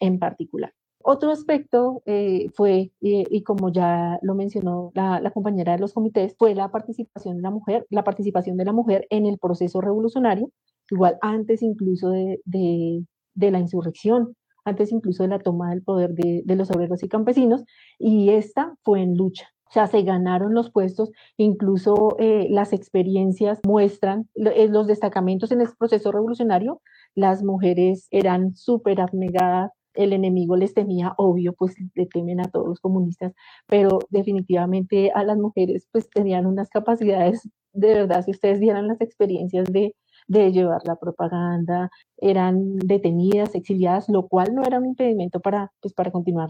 [0.00, 0.72] en particular.
[1.04, 6.54] Otro aspecto eh, fue, y como ya lo mencionó la, compañera de los comités, fue
[6.54, 10.50] la participación de la mujer, la participación de la mujer en el proceso revolucionario,
[10.90, 16.56] igual antes incluso de, de la insurrección, antes incluso de la toma del poder de,
[16.56, 17.64] los obreros y campesinos,
[17.98, 19.48] y esta fue en lucha.
[19.68, 25.62] O sea, se ganaron los puestos, incluso eh, las experiencias muestran, eh, los destacamentos en
[25.62, 26.82] este proceso revolucionario,
[27.14, 32.66] las mujeres eran súper abnegadas, el enemigo les temía, obvio, pues le temen a todos
[32.68, 33.32] los comunistas,
[33.66, 39.00] pero definitivamente a las mujeres pues tenían unas capacidades, de verdad, si ustedes vieran las
[39.00, 39.94] experiencias de,
[40.28, 45.94] de llevar la propaganda, eran detenidas, exiliadas, lo cual no era un impedimento para, pues,
[45.94, 46.48] para continuar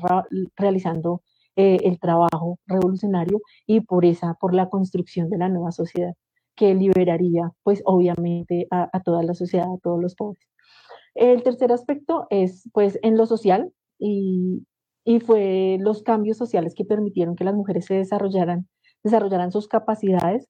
[0.57, 1.23] realizando
[1.57, 6.15] eh, el trabajo revolucionario y por esa, por la construcción de la nueva sociedad
[6.57, 10.52] que liberaría, pues obviamente, a, toda la sociedad, a todos los pobres.
[11.15, 14.65] El tercer aspecto es, pues, en lo social y,
[15.27, 18.69] fue los cambios sociales que permitieron que las mujeres se desarrollaran,
[19.03, 20.49] desarrollaran sus capacidades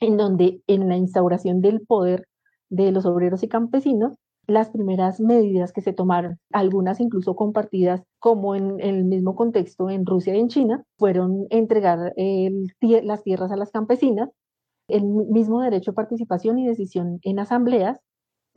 [0.00, 2.26] en donde en la instauración del poder
[2.70, 4.14] de los obreros y campesinos,
[4.46, 10.06] las primeras medidas que se tomaron, algunas incluso compartidas como en, el mismo contexto en
[10.06, 14.30] Rusia y en China, fueron entregar las tierras a las campesinas
[14.88, 18.00] el mismo derecho a participación y decisión en asambleas,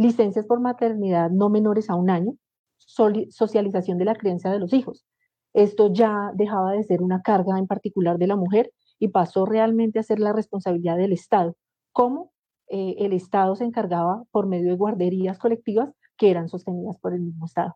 [0.02, 2.34] licencias por maternidad no menores a un año,
[2.78, 5.06] socialización de la creencia de los hijos.
[5.54, 10.00] Esto ya dejaba de ser una carga en particular de la mujer y pasó realmente
[10.00, 11.56] a ser la responsabilidad del Estado.
[11.92, 12.32] ¿Cómo?
[12.68, 17.22] Eh, el Estado se encargaba por medio de guarderías colectivas que eran sostenidas por el
[17.22, 17.76] mismo Estado.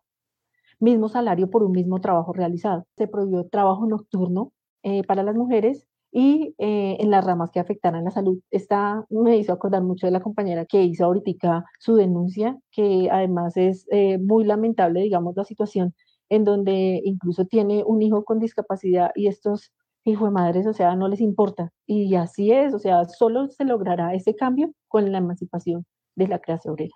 [0.80, 2.86] Mismo salario por un mismo trabajo realizado.
[2.96, 4.52] Se prohibió trabajo nocturno
[4.82, 5.86] eh, para las mujeres
[6.18, 8.38] y eh, en las ramas que afectaran la salud.
[8.50, 13.54] Esta me hizo acordar mucho de la compañera que hizo ahorita su denuncia, que además
[13.58, 15.94] es eh, muy lamentable, digamos, la situación
[16.30, 20.96] en donde incluso tiene un hijo con discapacidad y estos hijos de madres, o sea,
[20.96, 21.70] no les importa.
[21.84, 26.38] Y así es, o sea, solo se logrará ese cambio con la emancipación de la
[26.38, 26.94] clase obrera.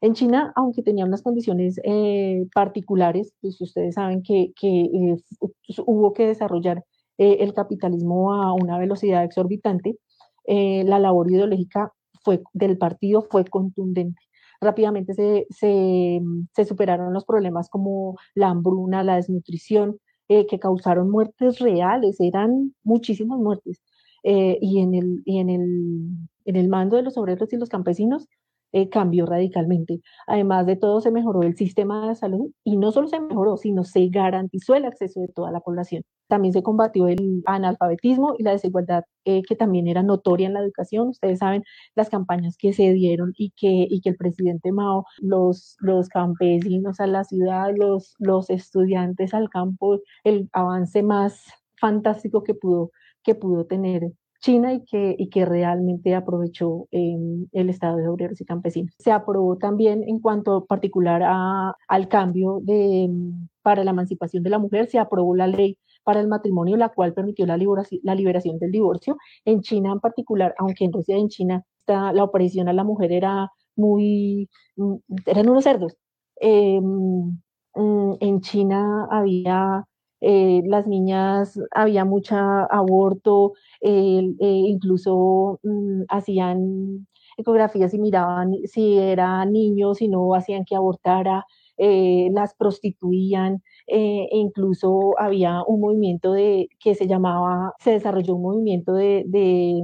[0.00, 4.90] En China, aunque tenía unas condiciones eh, particulares, pues ustedes saben que, que
[5.86, 6.82] hubo que desarrollar
[7.22, 9.96] eh, el capitalismo a una velocidad exorbitante,
[10.44, 11.92] eh, la labor ideológica
[12.24, 14.20] fue, del partido fue contundente.
[14.60, 19.98] Rápidamente se, se, superaron los problemas como la hambruna, la desnutrición,
[20.28, 23.80] eh, que causaron muertes reales, eran muchísimas muertes.
[24.24, 26.08] y en el, y en, el,
[26.44, 28.26] en el mando de los obreros y los campesinos
[28.72, 30.00] eh, cambió radicalmente.
[30.26, 33.84] Además de todo, se mejoró el sistema de salud y no solo se mejoró, sino
[33.84, 36.02] se garantizó el acceso de toda la población.
[36.28, 40.60] También se combatió el analfabetismo y la desigualdad eh, que también era notoria en la
[40.60, 41.08] educación.
[41.08, 41.62] Ustedes saben
[41.94, 47.00] las campañas que se dieron y que, y que el presidente Mao, los, los campesinos
[47.00, 51.44] a la ciudad, los, los estudiantes al campo, el avance más
[51.80, 52.92] fantástico que pudo,
[53.22, 54.12] que pudo tener
[54.42, 58.92] China y que, y que realmente aprovechó el Estado de Obreros y Campesinos.
[58.98, 63.08] Se aprobó también en cuanto particular a, al cambio de,
[63.62, 67.14] para la emancipación de la mujer, se aprobó la ley para el matrimonio, la cual
[67.14, 69.16] permitió la liberación, la liberación del divorcio.
[69.44, 73.12] En China en particular, aunque en Rusia y en China la opresión a la mujer
[73.12, 74.94] era muy, mm,
[75.26, 75.96] eran unos cerdos.
[76.40, 77.38] Em,
[77.74, 79.84] mm, en China había
[80.24, 89.44] eh, las niñas, había mucha aborto, eh, incluso mm, hacían ecografías y miraban si era
[89.46, 91.44] niño, si no hacían que abortara,
[91.76, 98.42] eh, las prostituían, e incluso había un movimiento de, que se llamaba, se desarrolló un
[98.42, 99.82] movimiento de, de,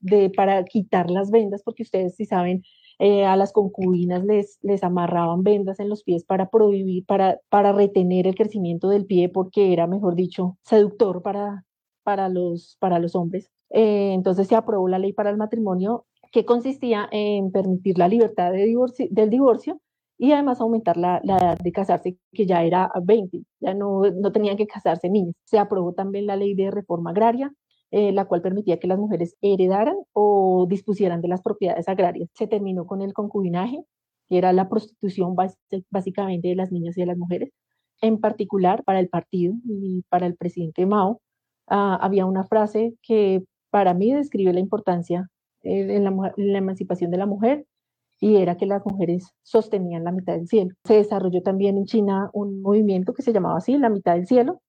[0.00, 2.62] de para quitar las vendas, porque ustedes si saben,
[2.98, 7.72] eh, a las concubinas les, les amarraban vendas en los pies para prohibir, para, para
[7.72, 11.64] retener el crecimiento del pie porque era, mejor dicho, seductor para,
[12.02, 13.50] para, los, para los hombres.
[13.70, 18.52] Eh, entonces se aprobó la ley para el matrimonio que consistía en permitir la libertad
[18.52, 19.80] de divorcio, del divorcio
[20.18, 24.32] y además aumentar la, la, edad de casarse, que ya era 20, ya no, no
[24.32, 25.34] tenían que casarse niños.
[25.44, 27.52] Se aprobó también la ley de reforma agraria,
[27.90, 32.28] eh, la cual permitía que las mujeres heredaran o dispusieran de las propiedades agrarias.
[32.34, 33.82] Se terminó con el concubinaje,
[34.28, 35.34] que era la prostitución
[35.90, 37.50] básicamente de las niñas y de las mujeres.
[38.02, 41.20] En particular, para el partido y para el presidente Mao,
[41.66, 45.28] ah, había una frase que para mí describe la importancia
[45.62, 47.66] eh, en, la, emancipación de la mujer
[48.20, 50.74] y era que las mujeres sostenían la mitad del cielo.
[50.84, 54.60] Se desarrolló también en China un movimiento que se llamaba así, la mitad del cielo.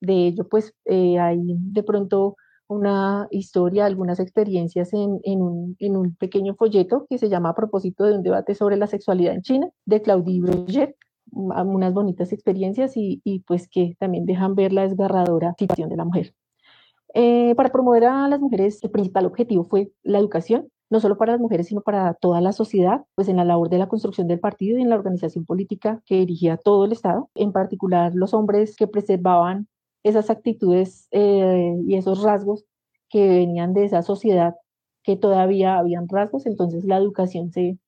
[0.00, 2.36] De ello, pues eh, de pronto
[2.68, 7.54] una historia, algunas experiencias en, en, un, en, un, pequeño folleto que se llama A
[7.54, 10.96] propósito de un debate sobre la sexualidad en China, de Claudie Breger,
[11.32, 16.04] unas bonitas experiencias y, y, pues que también dejan ver la desgarradora situación de la
[16.04, 16.34] mujer.
[17.14, 21.32] Eh, para promover a las mujeres, el principal objetivo fue la educación, no solo para
[21.32, 24.40] las mujeres, sino para toda la sociedad, pues en la labor de la construcción del
[24.40, 28.76] partido y en la organización política que dirigía todo el Estado, en particular los hombres
[28.76, 29.68] que preservaban
[30.08, 32.64] esas actitudes eh, y esos rasgos
[33.08, 34.54] que venían de esa sociedad
[35.02, 37.78] que todavía habían rasgos, entonces la educación se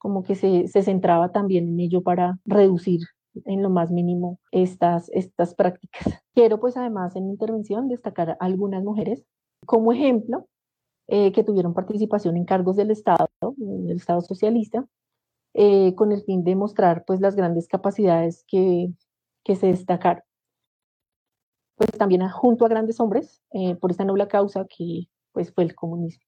[0.00, 3.00] como que se, centraba también en ello para reducir
[3.44, 6.22] en lo más mínimo estas, estas prácticas.
[6.34, 9.22] Quiero pues además en mi intervención destacar algunas mujeres
[9.66, 10.46] como ejemplo
[11.06, 13.28] eh, que tuvieron participación en cargos del Estado,
[13.58, 14.86] del Estado socialista,
[15.52, 18.90] eh, con el fin de mostrar pues las grandes capacidades que,
[19.44, 20.22] que se destacaron
[21.80, 25.74] pues también junto a grandes hombres eh, por esta noble causa que pues fue el
[25.74, 26.22] comunismo,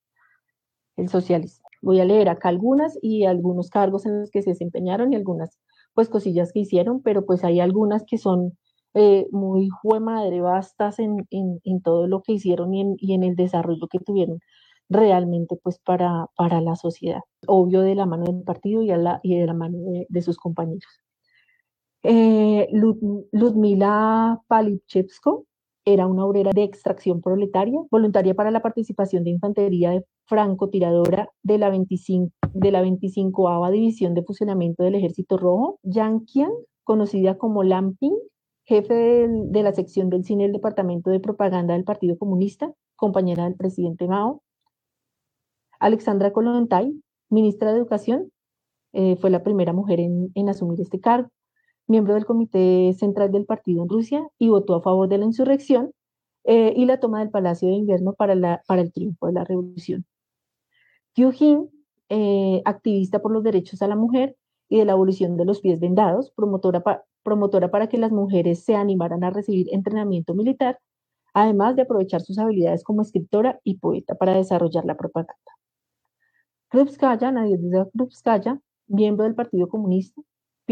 [0.96, 1.68] el socialismo.
[1.82, 5.60] Voy a leer acá algunas y algunos cargos en los que se desempeñaron y algunas
[5.92, 8.56] pues cosillas que hicieron, pero pues hay algunas que son
[8.94, 13.22] eh, muy jue madre bastas en, en, todo lo que hicieron y en, y en
[13.22, 14.40] el desarrollo que tuvieron
[14.88, 19.20] realmente pues para, para la sociedad, obvio de la mano del partido y, a la,
[19.22, 19.76] y de la mano
[20.08, 20.88] de sus compañeros.
[22.04, 25.46] Eh, Ludmila Palichevsko,
[25.84, 31.58] era una obrera de extracción proletaria, voluntaria para la participación de infantería de francotiradora de
[31.58, 36.52] la 25 de la 25 División de Fusionamiento del Ejército Rojo, Yang Qian,
[36.84, 38.16] conocida como Lamping,
[38.64, 43.56] jefe de, la sección del cine del Departamento de Propaganda del Partido Comunista, compañera del
[43.56, 44.42] presidente Mao.
[45.80, 46.92] Alexandra Kolontai,
[47.28, 48.30] ministra de Educación,
[48.92, 51.30] eh, fue la primera mujer en, en asumir este cargo
[51.92, 55.92] miembro del Comité Central del Partido en Rusia y votó a favor de la insurrección
[56.44, 59.44] eh, y la toma del Palacio de Invierno para, la, para el triunfo de la
[59.44, 60.06] revolución.
[61.14, 61.70] Yu Jin,
[62.08, 64.36] eh, activista por los derechos a la mujer
[64.70, 66.82] y de la abolición de los pies vendados, promotora,
[67.22, 70.78] promotora para que las mujeres se animaran a recibir entrenamiento militar,
[71.34, 75.36] además de aprovechar sus habilidades como escritora y poeta para desarrollar la propaganda.
[76.68, 77.58] Krupskaya, Nadia
[77.92, 80.22] Krupskaya, miembro del Partido Comunista,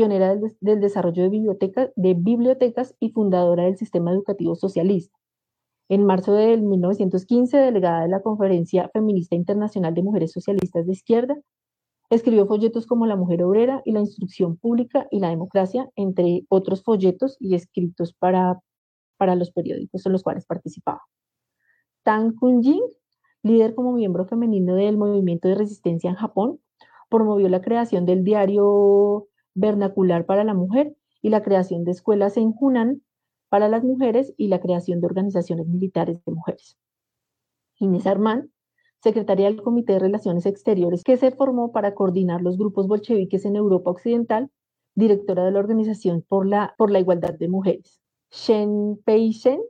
[0.00, 5.14] pionera del, desarrollo de, de bibliotecas y fundadora del sistema educativo socialista.
[5.90, 11.36] En marzo de 1915, delegada de la Conferencia Feminista Internacional de Mujeres Socialistas de Izquierda,
[12.08, 16.82] escribió folletos como La Mujer Obrera y La Instrucción Pública y la Democracia, entre otros
[16.82, 18.58] folletos y escritos para,
[19.18, 21.02] para los periódicos en los cuales participaba.
[22.04, 22.80] Tang Kun-jing,
[23.42, 26.58] líder como miembro femenino del movimiento de resistencia en Japón,
[27.10, 32.54] promovió la creación del diario vernacular para la mujer y la creación de escuelas en
[32.58, 33.02] Hunan
[33.48, 36.78] para las mujeres y la creación de organizaciones militares de mujeres.
[37.78, 38.50] Inés Armán,
[39.02, 43.56] secretaria del Comité de Relaciones Exteriores, que se formó para coordinar los grupos bolcheviques en
[43.56, 44.50] Europa Occidental,
[44.94, 48.00] directora de la Organización por la, por la Igualdad de Mujeres.
[48.30, 49.60] Shen Pei-shen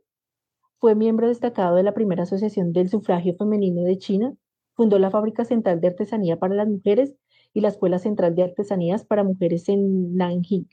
[0.78, 4.34] fue miembro destacado de la primera Asociación del Sufragio Femenino de China,
[4.74, 7.14] fundó la Fábrica Central de Artesanía para las Mujeres
[7.54, 10.68] y la Escuela Central de Artesanías para Mujeres en Nanjing.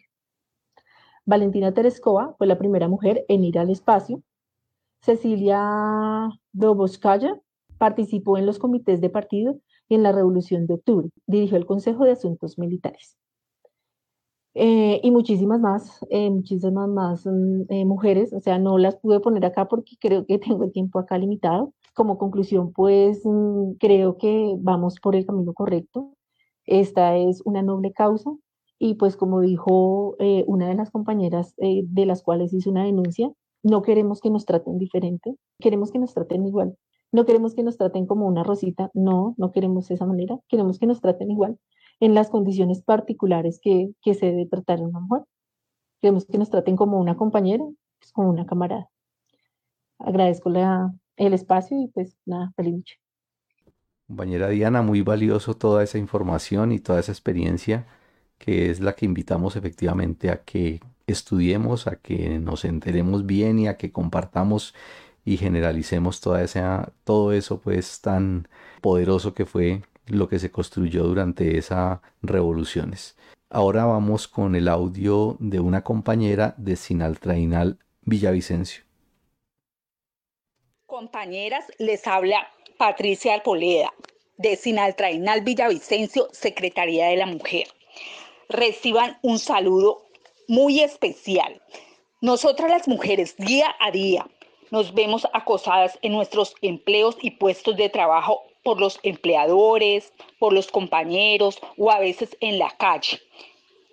[1.25, 4.23] Valentina Tereskova fue la primera mujer en ir al espacio.
[5.01, 7.39] Cecilia Doboskaya
[7.77, 9.59] participó en los comités de partido
[9.89, 11.09] y en la Revolución de Octubre.
[11.25, 13.17] Dirigió el Consejo de Asuntos Militares.
[14.59, 19.19] Eh, y muchísimas más, eh, muchísimas más mm, eh, mujeres, o sea, no las pude
[19.19, 21.73] poner acá porque creo que tengo el tiempo acá limitado.
[21.93, 26.16] Como conclusión, pues mm, creo que vamos por el camino correcto.
[26.67, 28.29] Esta es una noble causa
[28.77, 32.83] y pues como dijo eh, una de las compañeras eh, de las cuales hice una
[32.85, 33.31] denuncia,
[33.63, 36.77] no queremos que nos traten diferente, queremos que nos traten igual.
[37.11, 40.77] No queremos que nos traten como una rosita, no, no queremos de esa manera, queremos
[40.77, 41.57] que nos traten igual
[42.01, 45.23] en las condiciones particulares que, que se debe tratar una mujer.
[46.01, 47.63] Queremos que nos traten como una compañera,
[47.99, 48.89] pues como una camarada.
[49.99, 53.06] Agradezco la, el espacio y pues nada, feliz noche.
[54.07, 57.85] Compañera Diana, muy valioso toda esa información y toda esa experiencia
[58.37, 63.67] que es la que invitamos efectivamente a que estudiemos, a que nos enteremos bien y
[63.67, 64.73] a que compartamos
[65.25, 68.47] y generalicemos toda esa, todo eso pues tan
[68.81, 73.17] poderoso que fue lo que se construyó durante esas revoluciones.
[73.49, 78.83] Ahora vamos con el audio de una compañera de Sinaltrainal Villavicencio.
[80.85, 82.47] Compañeras, les habla
[82.77, 83.91] Patricia Alpoleda,
[84.37, 87.67] de Sinaltrainal Villavicencio, Secretaría de la Mujer.
[88.49, 90.05] Reciban un saludo
[90.47, 91.61] muy especial.
[92.21, 94.27] Nosotras las mujeres día a día
[94.69, 100.67] nos vemos acosadas en nuestros empleos y puestos de trabajo por los empleadores, por los
[100.67, 103.19] compañeros o a veces en la calle.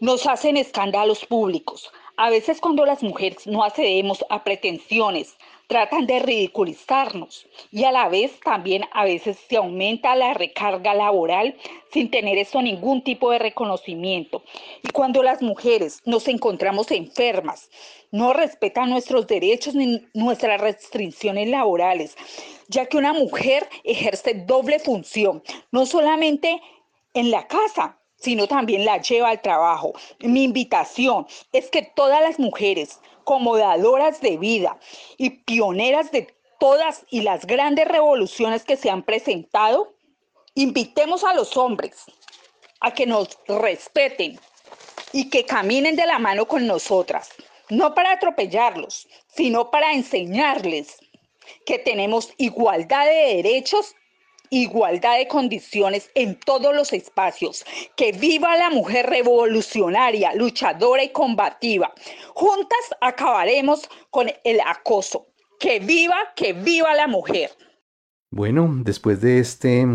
[0.00, 1.90] Nos hacen escándalos públicos.
[2.16, 5.36] A veces cuando las mujeres no accedemos a pretensiones,
[5.66, 11.56] tratan de ridiculizarnos y a la vez también a veces se aumenta la recarga laboral
[11.92, 14.42] sin tener eso ningún tipo de reconocimiento.
[14.82, 17.70] Y cuando las mujeres nos encontramos enfermas,
[18.10, 22.16] no respetan nuestros derechos ni nuestras restricciones laborales,
[22.68, 25.42] ya que una mujer ejerce doble función,
[25.72, 26.60] no solamente
[27.14, 29.92] en la casa, sino también la lleva al trabajo.
[30.20, 34.78] Mi invitación es que todas las mujeres, como dadoras de vida
[35.16, 39.94] y pioneras de todas y las grandes revoluciones que se han presentado,
[40.54, 42.04] invitemos a los hombres
[42.80, 44.38] a que nos respeten
[45.12, 47.30] y que caminen de la mano con nosotras,
[47.70, 50.98] no para atropellarlos, sino para enseñarles
[51.66, 53.94] que tenemos igualdad de derechos
[54.50, 57.64] igualdad de condiciones en todos los espacios.
[57.96, 61.92] Que viva la mujer revolucionaria, luchadora y combativa.
[62.34, 65.26] Juntas acabaremos con el acoso.
[65.58, 67.50] Que viva, que viva la mujer.
[68.30, 69.86] Bueno, después de este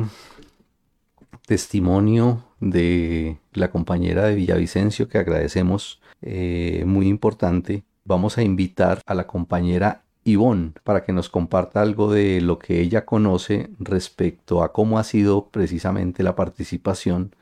[1.45, 9.13] testimonio de la compañera de Villavicencio que agradecemos, eh, muy importante, vamos a invitar a
[9.13, 14.71] la compañera Ivonne para que nos comparta algo de lo que ella conoce respecto a
[14.73, 17.35] cómo ha sido precisamente la participación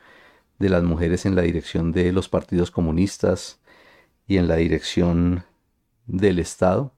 [0.60, 3.60] de las mujeres en la dirección de los partidos comunistas
[4.28, 5.44] y en la dirección
[6.08, 6.94] del Estado.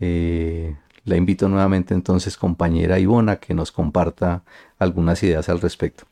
[0.00, 4.44] Eh, la invito nuevamente entonces, compañera Ivona, que nos comparta
[4.78, 6.07] algunas ideas al respecto.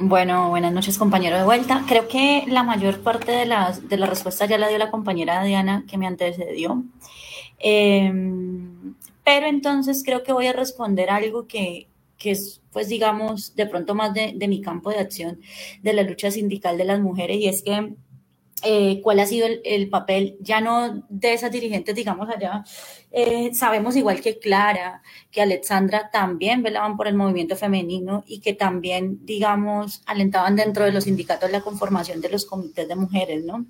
[0.00, 1.84] Bueno, buenas noches compañero de vuelta.
[1.88, 5.42] Creo que la mayor parte de las de la respuesta ya la dio la compañera
[5.42, 6.84] Diana que me antecedió.
[7.58, 8.94] Em,
[9.24, 13.96] pero entonces creo que voy a responder algo que, que es, pues digamos, de pronto
[13.96, 15.40] más de, de, mi campo de acción
[15.82, 17.94] de la lucha sindical de las mujeres y es que
[18.62, 22.64] eh, cuál ha sido el, papel, ya no de esas dirigentes, digamos allá,
[23.10, 28.54] eh, sabemos igual que Clara, que Alexandra también velaban por el movimiento femenino y que
[28.54, 33.66] también, digamos, alentaban dentro de los sindicatos la conformación de los comités de mujeres, ¿no?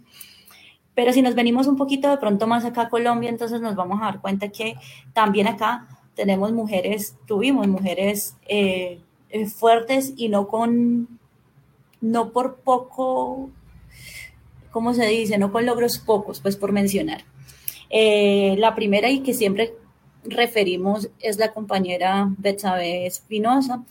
[0.94, 4.00] Pero si nos venimos un poquito de pronto más acá a Colombia, entonces nos vamos
[4.02, 4.74] a dar cuenta que
[5.12, 9.00] también acá tenemos mujeres, tuvimos mujeres eh,
[9.54, 11.20] fuertes y no con,
[12.00, 13.50] no por poco
[14.70, 15.38] ¿cómo se dice?
[15.38, 17.24] No con logros pocos, pues por mencionar.
[17.90, 19.74] Eh, la primera y que siempre
[20.24, 23.84] referimos es la compañera Betsabe Espinosa,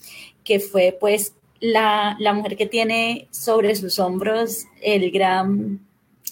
[0.44, 5.80] que fue pues la, la, mujer que tiene sobre sus hombros el gran,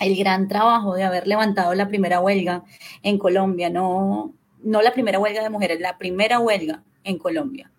[0.00, 2.62] el gran trabajo de haber levantado la primera huelga
[3.02, 4.32] en Colombia, no,
[4.62, 7.70] no la primera huelga de mujeres, la primera huelga en Colombia.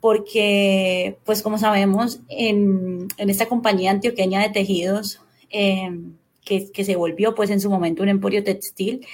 [0.00, 5.23] Porque, pues como sabemos, en, en esta compañía antioqueña de tejidos
[5.56, 9.06] Em, que, se volvió pues en su momento un emporio textil,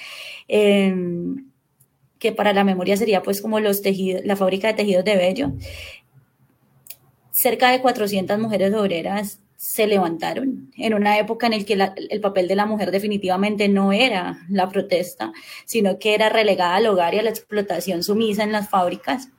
[0.47, 1.45] em,
[2.19, 5.51] que para la memoria sería pues como los tejidos, la fábrica de tejidos de Bello.
[7.31, 12.47] Cerca de 400 mujeres obreras se levantaron en una época en la que el papel
[12.47, 15.31] de la mujer definitivamente no era la protesta,
[15.65, 19.29] sino que era relegada al hogar y a la explotación sumisa en las fábricas,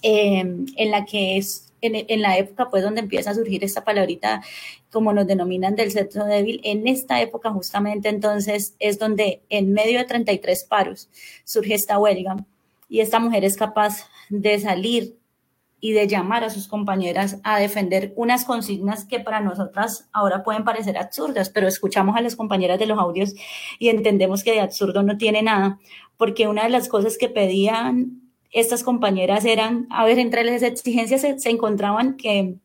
[0.00, 4.42] em, en la que es en, la época pues donde empieza a surgir esta palabrita
[4.90, 9.98] como nos denominan del sexo débil, en esta época justamente entonces es donde en medio
[9.98, 11.08] de 33 paros
[11.44, 12.36] surge esta huelga.
[12.88, 15.18] Y esta mujer es capaz de salir
[15.80, 20.64] y de llamar a sus compañeras a defender unas consignas que para nosotras ahora pueden
[20.64, 23.34] parecer absurdas, pero escuchamos a las compañeras de los audios
[23.78, 25.78] y entendemos que de absurdo no tiene nada,
[26.16, 31.20] porque una de las cosas que pedían estas compañeras eran, a ver, entre las exigencias
[31.20, 32.56] se, encontraban que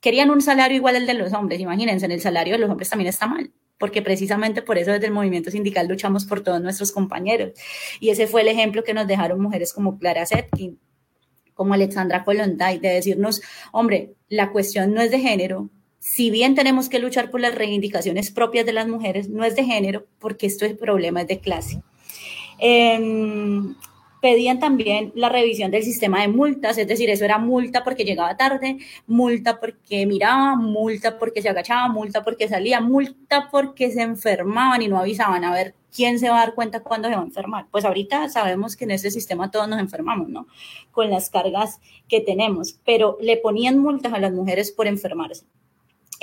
[0.00, 1.60] querían un salario igual al de los hombres.
[1.60, 5.06] Imagínense, en el salario de los hombres también está mal, porque precisamente por eso desde
[5.06, 7.52] el movimiento sindical luchamos por todos nuestros compañeros.
[8.00, 10.78] Y ese fue el ejemplo que nos dejaron mujeres como Clara Zetkin,
[11.54, 16.88] como Alexandra Kolontai, de decirnos, hombre, la cuestión no es de género, si bien tenemos
[16.88, 20.64] que luchar por las reivindicaciones propias de las mujeres, no es de género, porque esto
[20.64, 21.80] es problema de clase.
[22.58, 22.98] Eh,
[24.22, 28.36] Pedían también la revisión del sistema de multas, es decir, eso era multa porque llegaba
[28.36, 34.80] tarde, multa porque miraba, multa porque se agachaba, multa porque salía, multa porque se enfermaban
[34.80, 37.24] y no avisaban a ver quién se va a dar cuenta cuándo se va a
[37.24, 37.66] enfermar.
[37.72, 40.46] Pues ahorita sabemos que en este sistema todos nos enfermamos, ¿no?
[40.92, 45.46] Con las cargas que tenemos, pero le ponían multas a las mujeres por enfermarse.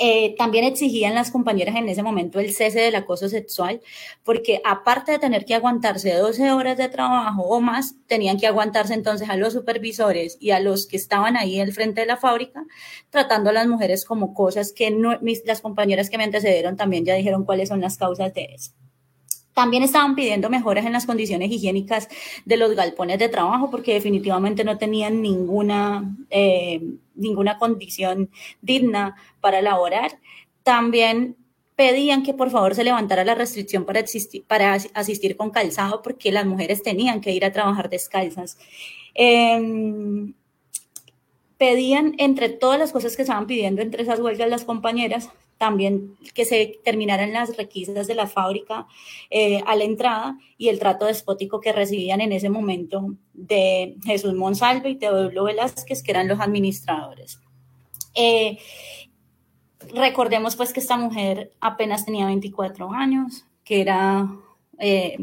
[0.02, 3.82] Eh, también exigían las compañeras en ese momento el cese del acoso sexual,
[4.24, 8.94] porque aparte de tener que aguantarse 12 horas de trabajo o más, tenían que aguantarse
[8.94, 12.64] entonces a los supervisores y a los que estaban ahí al frente de la fábrica,
[13.10, 17.14] tratando a las mujeres como cosas que no, las compañeras que me antecedieron también ya
[17.14, 18.72] dijeron cuáles son las causas de eso.
[19.54, 22.08] También estaban pidiendo mejoras en las condiciones higiénicas
[22.44, 26.80] de los galpones de trabajo porque definitivamente no tenían ninguna, eh,
[27.14, 28.30] ninguna condición
[28.62, 30.18] digna para laborar.
[30.62, 31.36] También
[31.80, 34.04] pedían que por favor se levantara la restricción para,
[34.46, 38.58] para asistir con calzado porque las mujeres tenían que ir a trabajar descalzas.
[39.14, 40.34] Em,
[41.56, 45.30] pedían entre todas las cosas que estaban pidiendo entre esas huelgas las compañeras,
[45.60, 48.86] también que se terminaran las requisas de la fábrica
[49.28, 54.32] eh, a la entrada y el trato despótico que recibían en ese momento de Jesús
[54.32, 57.40] Monsalve y Teodoro Velázquez, que eran los administradores.
[58.14, 58.56] Eh,
[59.92, 64.30] recordemos pues que esta mujer apenas tenía 24 años, que era
[64.78, 65.18] eh,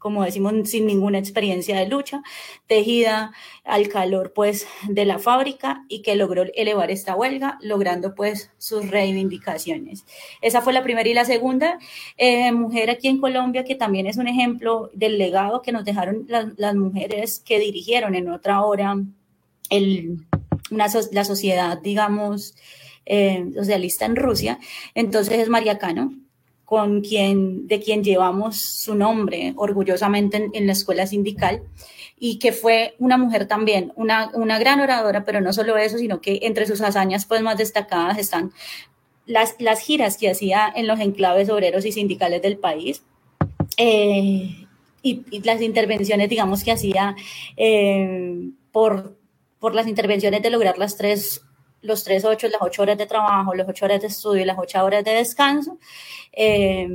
[0.00, 2.22] como decimos, sin ninguna experiencia de lucha,
[2.66, 3.32] tejida
[3.64, 8.90] al calor pues de la fábrica y que logró elevar esta huelga, logrando pues sus
[8.90, 10.06] reivindicaciones.
[10.40, 11.78] Esa fue la primera y la segunda
[12.16, 16.26] eh, mujer aquí en Colombia que también es un ejemplo del legado que nos dejaron
[16.26, 18.96] las, mujeres que dirigieron en otra hora
[19.68, 20.24] el,
[20.70, 22.54] la sociedad, digamos,
[23.04, 24.58] eh, socialista en Rusia.
[24.94, 26.14] Entonces es María Cano,
[26.70, 31.64] con quien, de quien llevamos su nombre orgullosamente en, la escuela sindical
[32.16, 36.20] y que fue una mujer también, una, una, gran oradora, pero no solo eso, sino
[36.20, 38.52] que entre sus hazañas pues más destacadas están
[39.26, 43.02] las, las giras que hacía en los enclaves obreros y sindicales del país.
[43.76, 44.68] Eh,
[45.02, 47.16] y, las intervenciones, digamos, que hacía
[47.56, 49.18] eh, por,
[49.58, 51.42] por las intervenciones de lograr las tres
[51.82, 54.58] los tres ocho, las ocho horas de trabajo, las ocho horas de estudio y las
[54.58, 55.78] ocho horas de descanso,
[56.32, 56.88] eh,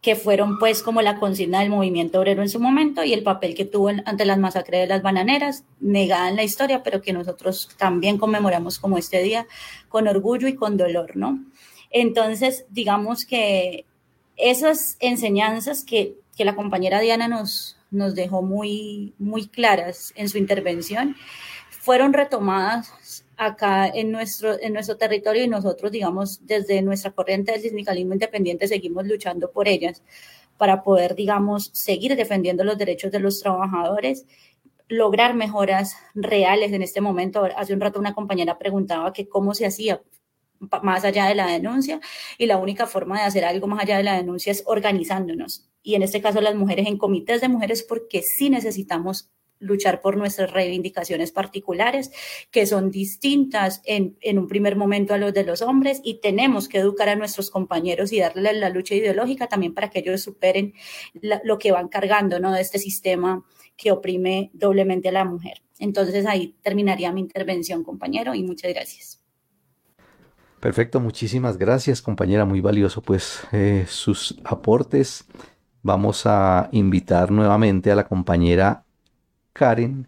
[0.00, 3.56] que fueron pues como la consigna del movimiento obrero en su momento y el papel
[3.56, 7.70] que tuvo ante las masacres de las bananeras, negada en la historia, pero que nosotros
[7.76, 9.48] también conmemoramos como este día
[9.88, 11.44] con orgullo y con dolor, ¿no?
[11.90, 13.84] Entonces, digamos que
[14.36, 20.38] esas enseñanzas que, que la compañera Diana nos, nos dejó muy, muy claras en su
[20.38, 21.16] intervención,
[21.70, 22.92] fueron retomadas
[23.36, 28.68] acá en nuestro, en nuestro territorio y nosotros, digamos, desde nuestra corriente del sindicalismo independiente
[28.68, 30.02] seguimos luchando por ellas
[30.56, 34.26] para poder, digamos, seguir defendiendo los derechos de los trabajadores,
[34.88, 37.46] lograr mejoras reales en este momento.
[37.56, 40.00] Hace un rato una compañera preguntaba que cómo se hacía
[40.82, 42.00] más allá de la denuncia
[42.38, 45.68] y la única forma de hacer algo más allá de la denuncia es organizándonos.
[45.82, 50.16] Y en este caso las mujeres en comités de mujeres porque sí necesitamos luchar por
[50.16, 52.10] nuestras reivindicaciones particulares,
[52.50, 56.78] que son distintas en, un primer momento a los de los hombres, y tenemos que
[56.78, 60.74] educar a nuestros compañeros y darles la lucha ideológica también para que ellos superen
[61.44, 62.52] lo que van cargando ¿no?
[62.52, 63.44] de este sistema
[63.76, 65.62] que oprime doblemente a la mujer.
[65.78, 69.20] Entonces ahí terminaría mi intervención, compañero, y muchas gracias.
[70.60, 75.26] Perfecto, muchísimas gracias, compañera, muy valioso pues eh, sus aportes.
[75.82, 78.85] Vamos a invitar nuevamente a la compañera
[79.56, 80.06] Karen,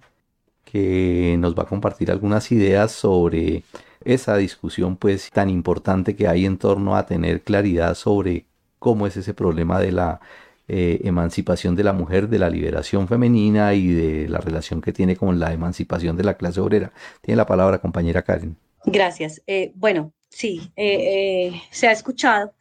[0.65, 3.65] que nos va a compartir algunas ideas sobre
[4.05, 8.45] esa discusión pues tan importante que hay en torno a tener claridad sobre
[8.79, 10.21] cómo es ese problema de la
[10.69, 15.17] eh, emancipación de la mujer, de la liberación femenina y de la relación que tiene
[15.17, 16.93] con la emancipación de la clase obrera.
[17.23, 18.55] Tiene la palabra compañera Karen.
[18.85, 19.43] Gracias.
[19.47, 22.53] Eh, bueno, sí, eh, se ha escuchado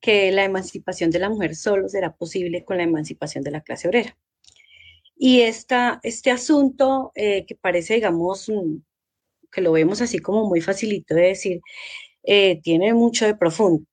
[0.00, 3.88] que la emancipación de la mujer solo será posible con la emancipación de la clase
[3.88, 4.14] obrera.
[5.18, 8.76] Y este asunto eh, que parece, digamos, mm,
[9.50, 11.60] que lo vemos así como muy facilito de decir,
[12.22, 13.84] eh, tiene mucho de profundo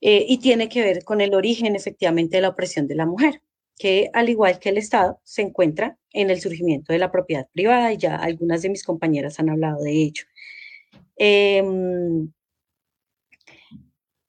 [0.00, 3.42] eh, y tiene que ver con el origen efectivamente de la opresión de la mujer,
[3.78, 7.92] que al igual que el Estado se encuentra en el surgimiento de la propiedad privada
[7.92, 10.24] y ya algunas de mis compañeras han hablado de ello.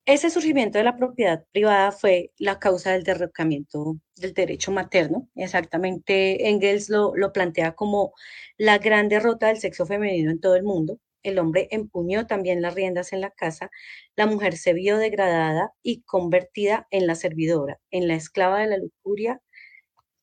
[0.10, 5.30] Ese surgimiento de la propiedad privada fue la causa del derrocamiento del derecho materno.
[5.36, 8.14] Exactamente, Engels lo, lo plantea como
[8.58, 11.00] la gran derrota del sexo femenino en todo el mundo.
[11.22, 13.70] El hombre empuñó también las riendas en la casa,
[14.16, 18.78] la mujer se vio degradada y convertida en la servidora, en la esclava de la
[18.78, 19.44] lujuria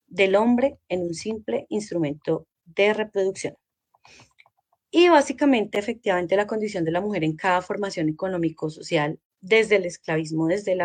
[0.09, 3.57] del hombre en un simple instrumento de reproducción.
[4.91, 10.49] Y básicamente, efectivamente, la condición de la mujer en cada formación económico-social desde el esclavismo,
[10.49, 10.77] desde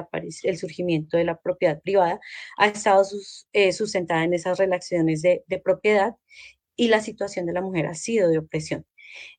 [0.43, 2.19] el surgimiento de la propiedad privada,
[2.57, 3.03] ha estado
[3.53, 6.15] eh, sustentada en esas relaciones de, propiedad
[6.75, 8.85] y la situación de la mujer ha sido de opresión.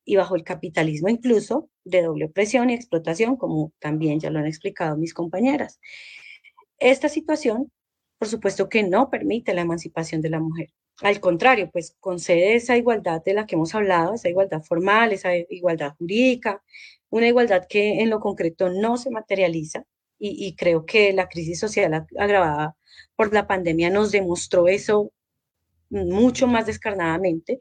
[0.04, 4.46] Y bajo el capitalismo incluso de doble opresión y explotación, como también ya lo han
[4.46, 5.80] explicado mis compañeras.
[6.78, 7.72] Esta situación,
[8.18, 10.70] por supuesto que no permite la emancipación de la mujer.
[11.00, 15.34] Al contrario, pues concede esa igualdad de la que hemos hablado, esa igualdad formal, esa
[15.36, 16.62] igualdad jurídica,
[17.12, 19.84] una igualdad que en lo concreto no se materializa
[20.18, 22.76] y, creo que la crisis social agravada
[23.16, 25.12] por la pandemia nos demostró eso
[25.90, 27.58] mucho más descarnadamente,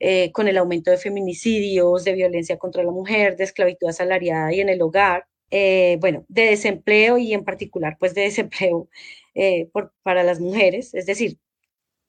[0.00, 4.60] eh, con el aumento de feminicidios, de violencia contra la mujer, de esclavitud asalariada y
[4.60, 8.88] en el hogar, eh, bueno, de desempleo y en particular pues de desempleo
[9.34, 9.68] eh,
[10.02, 11.38] para las mujeres, es decir,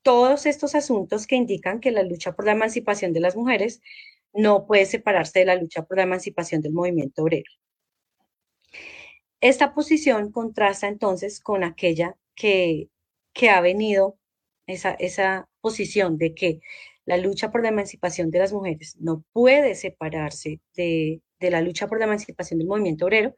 [0.01, 3.81] todos estos asuntos que indican que la lucha por la emancipación de las mujeres
[4.33, 7.51] no puede separarse de la lucha por la emancipación del movimiento obrero.
[9.41, 12.89] Esta posición contrasta entonces con aquella que,
[13.33, 14.17] que ha venido,
[14.67, 16.59] esa, esa posición de que
[17.05, 21.87] la lucha por la emancipación de las mujeres no puede separarse de, de la lucha
[21.87, 23.35] por la emancipación del movimiento obrero,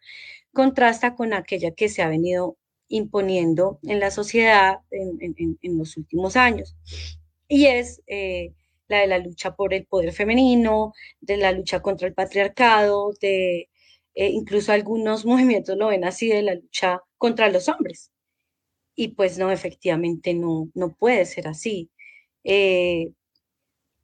[0.53, 2.57] contrasta con aquella que se ha venido
[2.87, 6.75] imponiendo en la sociedad en, en, los últimos años.
[7.47, 8.53] Y es eh,
[8.91, 13.69] la de la lucha por el poder femenino, de la lucha contra el patriarcado, de
[14.15, 18.11] eh, incluso algunos movimientos lo ven así, de la lucha contra los hombres.
[18.95, 21.89] Y pues no, efectivamente no, no puede ser así.
[22.43, 23.11] Eh,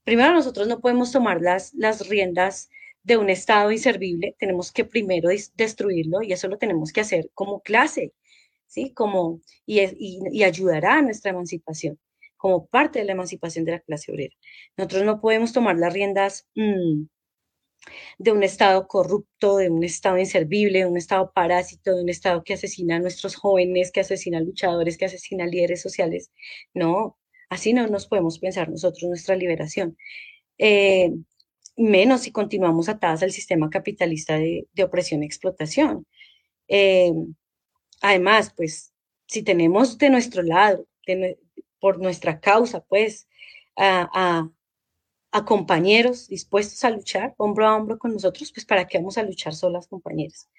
[0.03, 2.69] primero nosotros no podemos tomar las, las riendas
[3.03, 7.61] de un Estado inservible, tenemos que primero destruirlo y eso lo tenemos que hacer como
[7.61, 8.13] clase
[8.67, 8.93] ¿sí?
[8.93, 11.99] Como, y, y, ayudará a nuestra emancipación,
[12.37, 14.35] como parte de la emancipación de la clase obrera.
[14.77, 17.03] Nosotros no podemos tomar las riendas mm,
[18.17, 22.43] de un Estado corrupto, de un Estado inservible, de un Estado parásito, de un Estado
[22.43, 26.31] que asesina a nuestros jóvenes, que asesina a luchadores, que asesina a líderes sociales.
[26.73, 27.17] No,
[27.49, 29.97] así no nos podemos pensar nosotros nuestra liberación.
[30.57, 31.11] Eh,
[31.77, 36.05] menos si continuamos atadas al sistema capitalista de, opresión y explotación.
[36.67, 37.11] Eh,
[38.01, 38.93] además, pues,
[39.27, 40.85] si tenemos de nuestro lado,
[41.79, 43.27] por nuestra causa, pues,
[43.75, 44.49] a,
[45.45, 49.53] compañeros dispuestos a luchar hombro a hombro con nosotros, pues para qué vamos a luchar
[49.53, 50.49] solas, compañeras.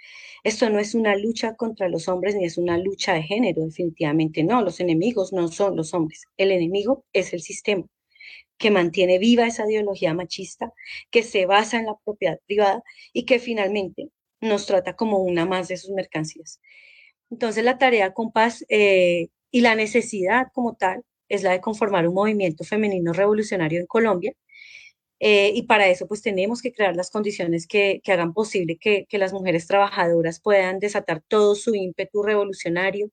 [0.44, 4.44] Esto no es una lucha contra los hombres ni es una lucha de género, definitivamente
[4.44, 4.62] no.
[4.62, 6.26] Los enemigos no son los hombres.
[6.36, 7.86] El enemigo es el sistema
[8.58, 10.72] que mantiene viva esa ideología machista,
[11.10, 12.82] que se basa en la propiedad privada
[13.12, 16.60] y que finalmente nos trata como una más de sus mercancías.
[17.30, 22.14] Entonces la tarea compás eh, y la necesidad como tal es la de conformar un
[22.14, 24.34] movimiento femenino revolucionario en Colombia
[25.20, 29.32] eh, y para eso, pues tenemos que crear las condiciones que, hagan posible que, las
[29.32, 33.10] mujeres trabajadoras puedan desatar todo su ímpetu revolucionario,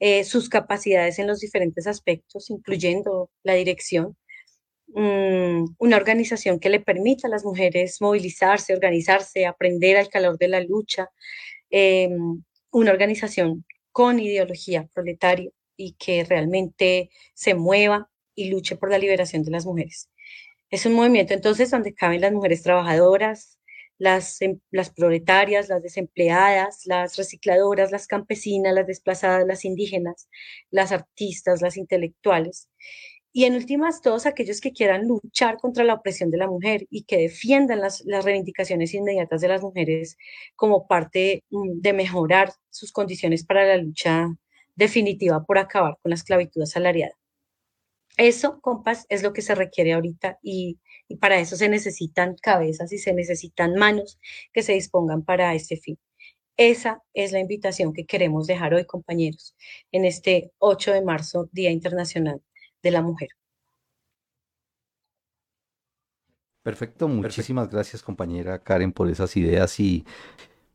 [0.00, 4.16] eh, sus capacidades en los diferentes aspectos, incluyendo la dirección.
[4.88, 10.48] Mm, una organización que le permita a las mujeres movilizarse, organizarse, aprender al calor de
[10.48, 11.08] la lucha.
[11.70, 12.10] Eh,
[12.70, 19.42] una organización con ideología proletaria y que realmente se mueva y luche por la liberación
[19.42, 20.10] de las mujeres.
[20.70, 23.58] Es un movimiento entonces donde caben las mujeres trabajadoras,
[23.98, 30.28] las, em, las proletarias, las desempleadas, las recicladoras, las campesinas, las desplazadas, las indígenas,
[30.70, 32.68] las artistas, las intelectuales.
[33.34, 37.04] Y en últimas, todos aquellos que quieran luchar contra la opresión de la mujer y
[37.04, 40.18] que defiendan las, las reivindicaciones inmediatas de las mujeres
[40.54, 44.28] como parte mm, de mejorar sus condiciones para la lucha
[44.74, 47.14] definitiva por acabar con la esclavitud asalariada.
[48.16, 50.78] Eso, compas, es lo que se requiere ahorita y,
[51.20, 54.18] para eso se necesitan cabezas y se necesitan manos
[54.52, 55.98] que se dispongan para este fin.
[56.56, 59.56] Esa es la invitación que queremos dejar hoy, compañeros,
[59.90, 62.42] en este 8 de marzo, Día Internacional
[62.82, 63.30] de la Mujer.
[66.62, 70.04] Perfecto, muchísimas gracias compañera Karen por esas ideas y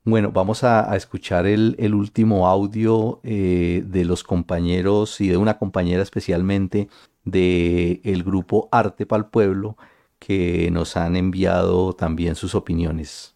[0.08, 6.02] bueno, vamos a, escuchar el, último audio eh, de los compañeros y de una compañera
[6.02, 6.88] especialmente
[7.26, 9.76] del el grupo Arte para el Pueblo
[10.18, 13.36] que nos han enviado también sus opiniones.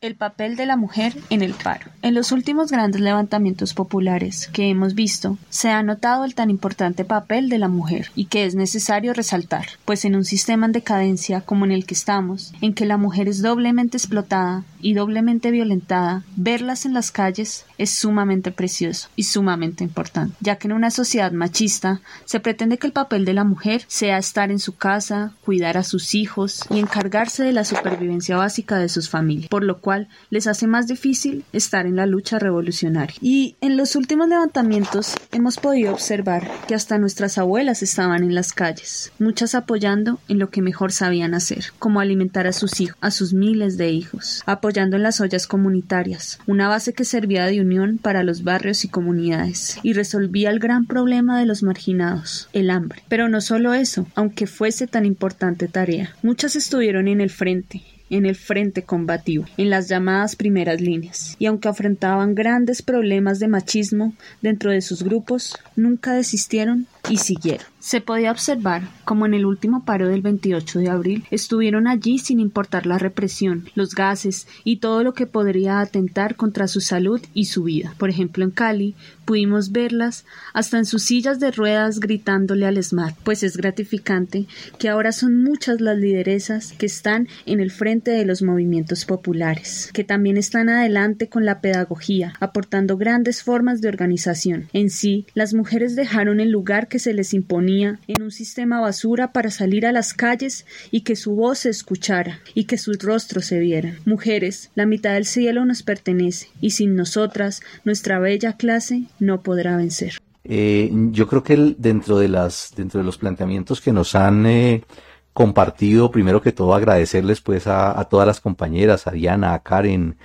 [0.00, 1.90] El papel de la mujer en el paro.
[2.02, 7.04] En los últimos grandes levantamientos populares que hemos visto, se ha notado el tan importante
[7.04, 11.40] papel de la mujer y que es necesario resaltar, pues en un sistema en decadencia
[11.40, 16.24] como en el que estamos, en que la mujer es doblemente explotada y doblemente violentada,
[16.36, 21.32] verlas en las calles es sumamente precioso y sumamente importante, ya que en una sociedad
[21.32, 25.78] machista se pretende que el papel de la mujer sea estar en su casa, cuidar
[25.78, 30.08] a sus hijos y encargarse de la supervivencia básica de sus familias, por lo cual
[30.28, 33.16] les hace más difícil estar en la lucha revolucionaria.
[33.22, 38.52] Y en los últimos levantamientos hemos podido observar que hasta nuestras abuelas estaban en las
[38.52, 43.10] calles, muchas apoyando en lo que mejor sabían hacer, como alimentar a sus hijos, a
[43.10, 44.42] sus miles de hijos,
[44.82, 49.78] en las ollas comunitarias, una base que servía de unión para los barrios y comunidades,
[49.82, 53.02] y resolvía el gran problema de los marginados, el hambre.
[53.08, 58.26] Pero no solo eso, aunque fuese tan importante tarea, muchas estuvieron en el frente, en
[58.26, 64.14] el frente combativo, en las llamadas primeras líneas, y aunque afrontaban grandes problemas de machismo
[64.42, 67.66] dentro de sus grupos, nunca desistieron y siguieron.
[67.78, 72.40] Se podía observar como en el último paro del 28 de abril estuvieron allí sin
[72.40, 77.44] importar la represión, los gases y todo lo que podría atentar contra su salud y
[77.44, 77.94] su vida.
[77.98, 78.94] Por ejemplo, en Cali
[79.26, 80.24] pudimos verlas
[80.54, 84.46] hasta en sus sillas de ruedas gritándole al SMART, pues es gratificante
[84.78, 89.90] que ahora son muchas las lideresas que están en el frente de los movimientos populares,
[89.92, 94.68] que también están adelante con la pedagogía, aportando grandes formas de organización.
[94.72, 99.32] En sí, las mujeres dejaron el lugar que se les imponía en un sistema basura
[99.32, 103.46] para salir a las calles y que su voz se escuchara y que sus rostros
[103.46, 103.98] se vieran.
[104.04, 109.76] Mujeres, la mitad del cielo nos pertenece y sin nosotras nuestra bella clase no podrá
[109.76, 110.14] vencer.
[110.44, 114.84] Eh, yo creo que dentro de las dentro de los planteamientos que nos han eh,
[115.32, 120.16] compartido, primero que todo agradecerles pues a, todas las compañeras, a Diana, a Karen,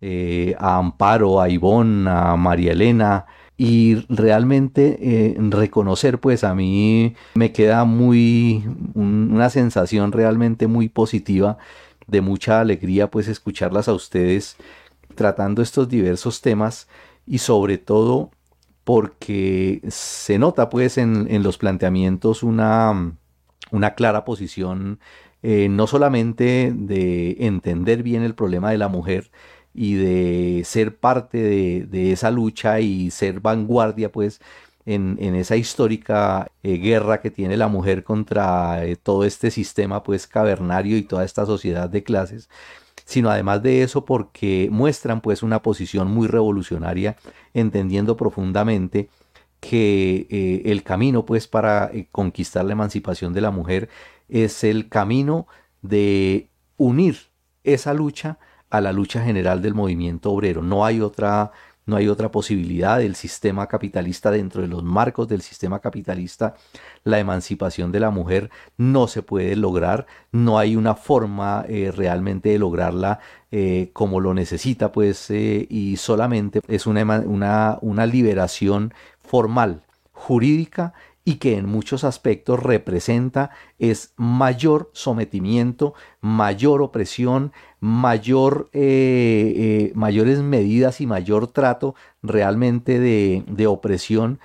[0.00, 3.26] eh, a Amparo, a Ivonne, a María Elena,
[3.60, 8.64] y realmente eh, reconocer pues a mí me queda muy
[8.94, 11.58] una sensación realmente muy positiva
[12.06, 14.56] de mucha alegría pues escucharlas a ustedes
[15.16, 16.86] tratando estos diversos temas
[17.26, 18.30] y sobre todo
[18.84, 23.12] porque se nota pues en, los planteamientos una,
[23.72, 25.00] una clara posición
[25.42, 29.32] eh, no solamente de entender bien el problema de la mujer
[29.78, 31.38] y de ser parte
[31.86, 34.40] de, esa lucha y ser vanguardia pues
[34.86, 40.26] en, esa histórica eh, guerra que tiene la mujer contra eh, todo este sistema pues
[40.26, 42.48] cavernario y toda esta sociedad de clases,
[43.04, 47.16] sino además de eso porque muestran pues una posición muy revolucionaria,
[47.54, 49.10] entendiendo profundamente
[49.60, 53.88] que eh, el camino pues para conquistar la emancipación de la mujer
[54.28, 55.46] es el camino
[55.82, 57.28] de unir
[57.62, 58.38] esa lucha
[58.70, 60.62] a la lucha general del movimiento obrero.
[60.62, 61.52] No hay otra
[61.88, 66.54] no hay otra posibilidad del sistema capitalista dentro de los marcos del sistema capitalista.
[67.02, 72.50] La emancipación de la mujer no se puede lograr, no hay una forma eh, realmente
[72.50, 73.20] de lograrla
[73.50, 78.92] eh, como lo necesita, pues, eh, y solamente es una, una, una liberación
[79.22, 80.92] formal, jurídica
[81.28, 85.92] y que en muchos aspectos representa es mayor sometimiento,
[86.22, 94.40] mayor opresión, mayor, eh, eh, mayores medidas y mayor trato realmente de, opresión.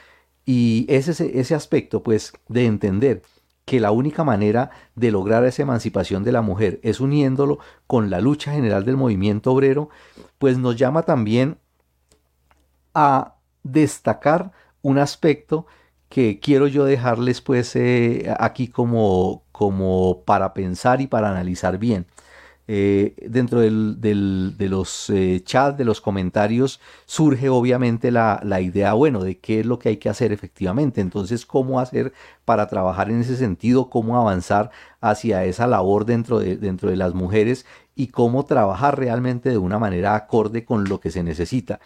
[0.45, 3.21] Y ese, ese aspecto, pues, de entender
[3.65, 8.19] que la única manera de lograr esa emancipación de la mujer es uniéndolo con la
[8.19, 9.89] lucha general del movimiento obrero,
[10.37, 11.57] pues nos llama también
[12.93, 14.51] a destacar
[14.81, 15.65] un aspecto
[16.09, 22.05] que quiero yo dejarles pues eh, aquí como, como para pensar y para analizar bien.
[22.65, 29.37] Eh, dentro de los eh, chats, de los comentarios, surge obviamente la, idea, bueno, de
[29.39, 31.01] qué es lo que hay que hacer efectivamente.
[31.01, 32.13] Entonces, ¿cómo hacer
[32.45, 33.89] para trabajar en ese sentido?
[33.89, 34.71] ¿Cómo avanzar
[35.01, 37.65] hacia esa labor dentro de, las mujeres?
[37.95, 41.79] Y cómo trabajar realmente de una manera acorde con lo que se necesita.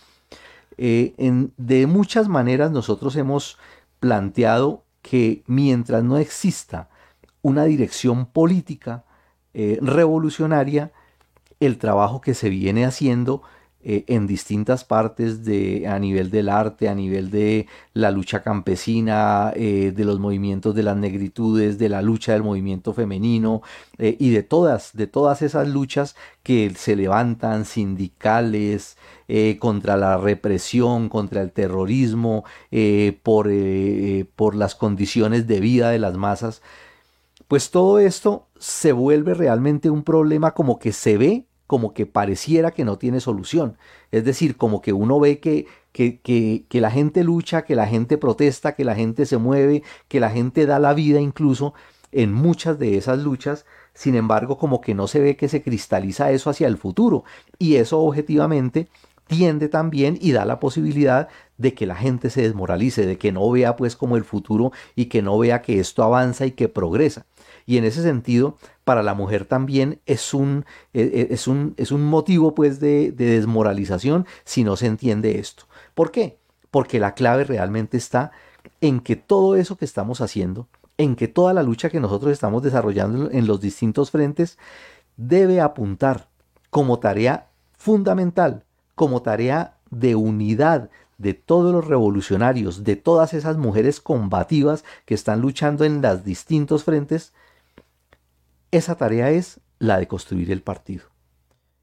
[0.78, 3.58] en, de muchas maneras nosotros hemos
[4.00, 6.90] planteado que mientras no exista
[7.42, 9.06] una dirección política
[9.60, 10.92] eh, revolucionaria,
[11.60, 13.42] el trabajo que se viene haciendo
[13.84, 17.66] eh, en distintas partes de, a nivel del arte, a nivel de
[17.96, 22.94] la lucha campesina, eh, de los movimientos de las negritudes, de la lucha del movimiento
[22.94, 23.64] femenino
[23.98, 28.96] y de todas, de todas esas luchas que se levantan sindicales,
[29.58, 32.46] contra la represión, contra el terrorismo,
[33.24, 33.50] por,
[34.36, 36.62] por las condiciones de vida de las masas,
[37.48, 42.72] pues todo esto se vuelve realmente un problema como que se ve como que pareciera
[42.72, 43.78] que no tiene solución.
[44.12, 47.86] Es decir, como que uno ve que, que, que, que, la gente lucha, que la
[47.86, 51.74] gente protesta, que la gente se mueve, que la gente da la vida incluso
[52.14, 56.32] en muchas de esas luchas, sin embargo como que no se ve que se cristaliza
[56.32, 57.26] eso hacia el futuro.
[57.60, 58.88] Y eso objetivamente
[59.28, 63.50] tiende también y da la posibilidad de que la gente se desmoralice, de que no
[63.52, 67.26] vea pues como el futuro y que no vea que esto avanza y que progresa.
[67.68, 71.92] Y en ese sentido, para la mujer también es un, e, e, es un, es
[71.92, 75.66] un motivo pues de, de desmoralización si no se entiende esto.
[75.94, 76.40] ¿Por qué?
[76.72, 78.32] Porque la clave realmente está
[78.82, 80.68] en que todo eso que estamos haciendo,
[80.98, 84.58] en que toda la lucha que nosotros estamos desarrollando en los distintos frentes,
[85.16, 86.30] debe apuntar
[86.72, 88.64] como tarea fundamental
[88.98, 90.90] como tarea de unidad
[91.20, 96.84] de todos los revolucionarios, de todas esas mujeres combativas que están luchando en los distintos
[96.84, 97.32] frentes,
[98.72, 101.06] esa tarea es la de construir el partido.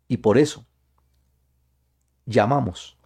[0.09, 0.67] Y por eso
[2.27, 2.97] llamamos,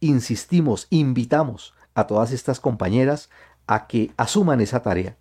[0.00, 3.30] insistimos, invitamos a todas estas compañeras
[3.66, 5.16] a que asuman esa tarea,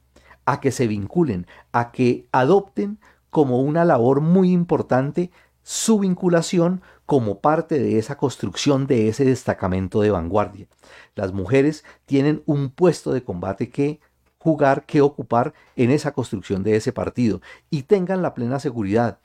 [0.46, 3.00] a que se vinculen, a que adopten
[3.30, 5.32] como una labor muy importante
[5.64, 10.68] su vinculación como parte de esa construcción de ese destacamento de vanguardia.
[11.16, 14.00] Las mujeres tienen un puesto de combate que
[14.44, 19.20] jugar, que ocupar en esa construcción de ese partido y tengan la plena seguridad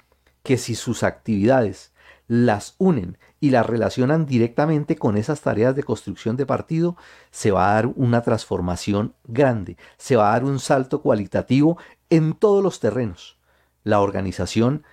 [0.44, 1.92] que si sus actividades
[2.28, 6.96] las unen y las relacionan directamente con esas tareas de construcción de partido,
[7.32, 11.78] se va a dar una transformación grande, se va a dar un salto cualitativo
[12.10, 13.38] en todos los terrenos.
[13.82, 14.84] La organización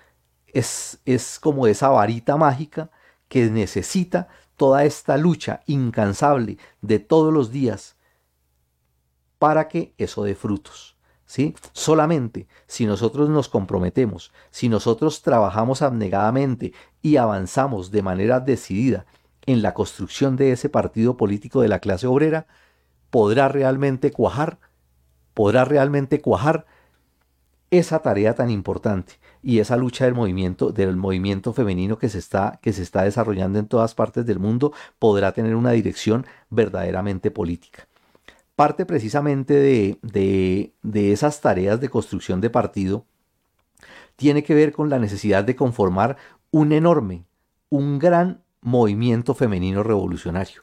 [0.46, 2.90] es, como esa varita mágica
[3.28, 4.26] que necesita
[4.56, 7.95] toda esta lucha incansable de todos los días
[9.38, 10.96] para que eso dé frutos.
[11.26, 11.54] ¿sí?
[11.72, 16.72] Solamente si nosotros nos comprometemos, si nosotros trabajamos abnegadamente
[17.02, 19.06] y avanzamos de manera decidida
[19.44, 22.46] en la construcción de ese partido político de la clase obrera,
[23.10, 24.58] podrá realmente cuajar,
[25.34, 26.66] podrá realmente cuajar
[27.70, 32.60] esa tarea tan importante y esa lucha del movimiento del movimiento femenino que se está
[32.62, 37.88] que se está desarrollando en todas partes del mundo podrá tener una dirección verdaderamente política
[38.56, 43.04] parte precisamente de, de, de esas tareas de construcción de partido
[44.16, 46.16] tiene que ver con la necesidad de conformar
[46.50, 47.24] un enorme
[47.68, 50.62] un gran movimiento femenino revolucionario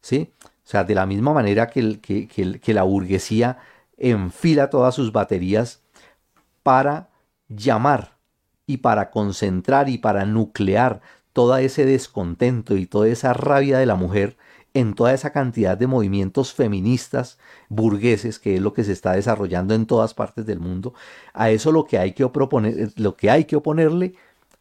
[0.00, 0.32] ¿sí?
[0.42, 3.58] o sea de la misma manera que, que, que la burguesía
[3.98, 5.82] enfila todas sus baterías
[6.62, 7.10] para
[7.48, 8.16] llamar
[8.66, 11.00] y para concentrar y para nuclear
[11.32, 14.36] todo ese descontento y toda esa rabia de la mujer
[14.74, 17.38] en toda esa cantidad de movimientos feministas
[17.68, 20.94] burgueses que es lo que se está desarrollando en todas partes del mundo,
[21.32, 24.14] a eso lo que hay que, proponer, lo que, hay que oponerle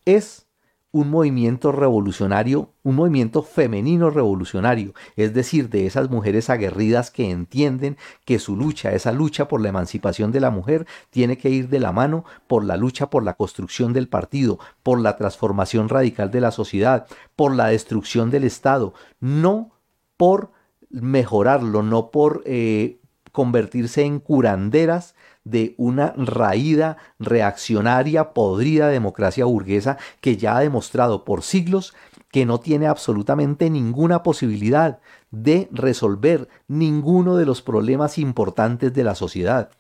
[0.06, 0.48] es
[0.92, 7.98] un movimiento revolucionario, un movimiento femenino revolucionario, es decir, de esas mujeres aguerridas que entienden
[8.26, 11.80] que su lucha, esa lucha por la emancipación de la mujer, tiene que ir de
[11.80, 16.42] la mano por la lucha por la construcción del partido, por la transformación radical de
[16.42, 17.06] la sociedad,
[17.36, 19.72] por la destrucción del Estado, no
[20.18, 20.52] por
[20.90, 23.00] mejorarlo, no por eh,
[23.32, 31.42] convertirse en curanderas de una raída, reaccionaria, podrida democracia burguesa que ya ha demostrado por
[31.42, 31.94] siglos
[32.32, 35.00] que no tiene absolutamente ninguna posibilidad
[35.32, 39.72] de resolver ninguno de los problemas importantes de la sociedad.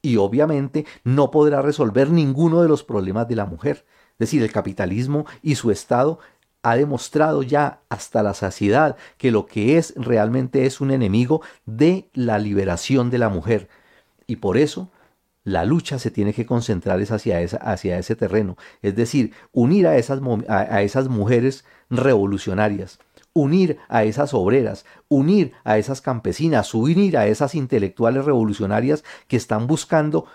[0.00, 3.84] Y obviamente no podrá resolver ninguno de los problemas de la mujer.
[4.12, 6.20] Es decir, el capitalismo y su Estado
[6.62, 12.08] ha demostrado ya hasta la saciedad que lo que es realmente es un enemigo de
[12.14, 13.68] la liberación de la mujer.
[14.26, 14.90] Y por eso
[15.44, 20.20] la lucha se tiene que concentrar hacia, hacia ese terreno, es decir, unir a esas,
[20.48, 22.98] a, esas mujeres revolucionarias,
[23.32, 29.66] unir a esas obreras, unir a esas campesinas, unir a esas intelectuales revolucionarias que están
[29.66, 30.26] buscando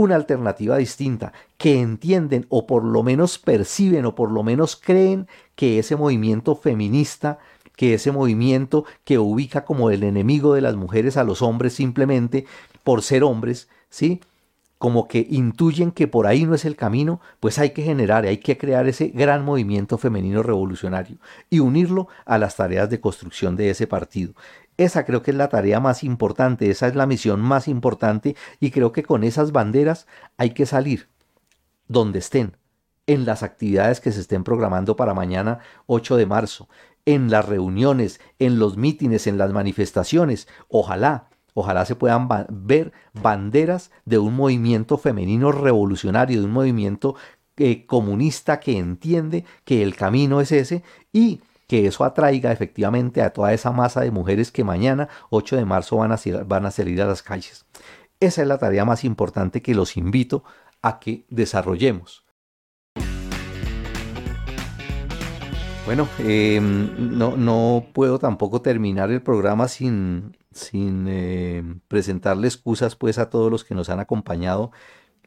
[0.00, 5.28] una alternativa distinta, que entienden o por lo menos perciben o por lo menos creen
[5.54, 7.38] que ese movimiento feminista
[7.76, 12.44] que ese movimiento que ubica como el enemigo de las mujeres a los hombres simplemente
[12.84, 14.20] por ser hombres, ¿sí?
[14.80, 18.38] como que intuyen que por ahí no es el camino, pues hay que generar, hay
[18.38, 21.18] que crear ese gran movimiento femenino revolucionario
[21.50, 24.32] y unirlo a las tareas de construcción de ese partido.
[24.80, 28.70] Esa creo que es la tarea más importante, esa es la misión más importante y
[28.70, 30.06] creo que con esas banderas
[30.38, 31.10] hay que salir
[31.86, 32.56] donde estén,
[33.06, 36.70] en las actividades que se estén programando para mañana 8 de marzo,
[37.04, 40.48] en las reuniones, en los mítines, en las manifestaciones.
[40.68, 47.16] Ojalá Ojalá se puedan ver banderas de un movimiento femenino revolucionario, de un movimiento
[47.58, 51.40] eh, comunista que entiende que el camino es ese y
[51.70, 55.98] que eso atraiga efectivamente a toda esa masa de mujeres que mañana, 8 de marzo,
[55.98, 57.64] van a, van a salir a las calles.
[58.18, 60.42] Esa es la tarea más importante que los invito
[60.82, 62.24] a que desarrollemos.
[65.86, 73.16] Bueno, em, no, no, puedo tampoco terminar el programa sin, sin eh, presentarle excusas pues
[73.18, 74.72] a todos los que nos han acompañado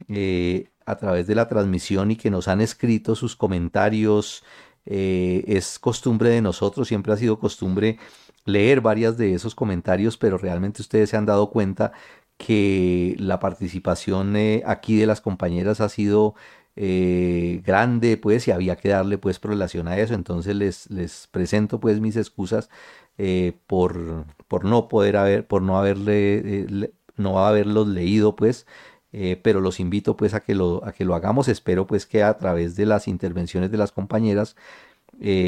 [0.10, 4.44] eh, a través de la transmisión y que nos han escrito sus comentarios.
[4.86, 8.00] Eh, es costumbre de nosotros, siempre ha sido costumbre
[8.46, 11.94] leer varias de esos comentarios, pero realmente ustedes se han dado cuenta
[12.38, 14.36] que la participación
[14.66, 16.36] aquí de las compañeras ha sido
[16.76, 20.14] grande, pues, y había que darle, pues, relación a eso.
[20.16, 22.70] Entonces les, les presento, pues, mis excusas
[23.18, 28.66] eh, por, por, no poder haber, por no haberle, eh, no haberlos leído, pues,
[29.14, 31.48] eh, pero los invito pues a que lo, a que lo hagamos.
[31.48, 34.56] Espero pues que a través de las intervenciones de las compañeras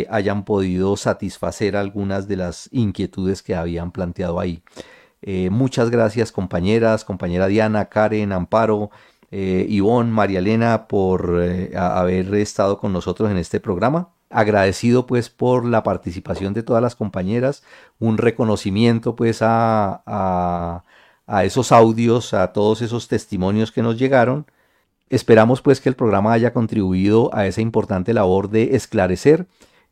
[0.09, 4.61] hayan podido satisfacer algunas de las inquietudes que habían planteado ahí.
[5.49, 8.91] muchas gracias compañeras, compañera Diana, Karen, Amparo,
[9.31, 11.41] Ivonne, María Elena por
[11.75, 16.95] haber estado con nosotros en este programa agradecido pues por la participación de todas las
[16.95, 17.63] compañeras,
[17.99, 20.83] un reconocimiento pues a,
[21.27, 24.45] a, esos audios, a todos esos testimonios que nos llegaron.
[25.10, 29.47] Esperamos pues que el programa haya contribuido a esa importante labor de esclarecer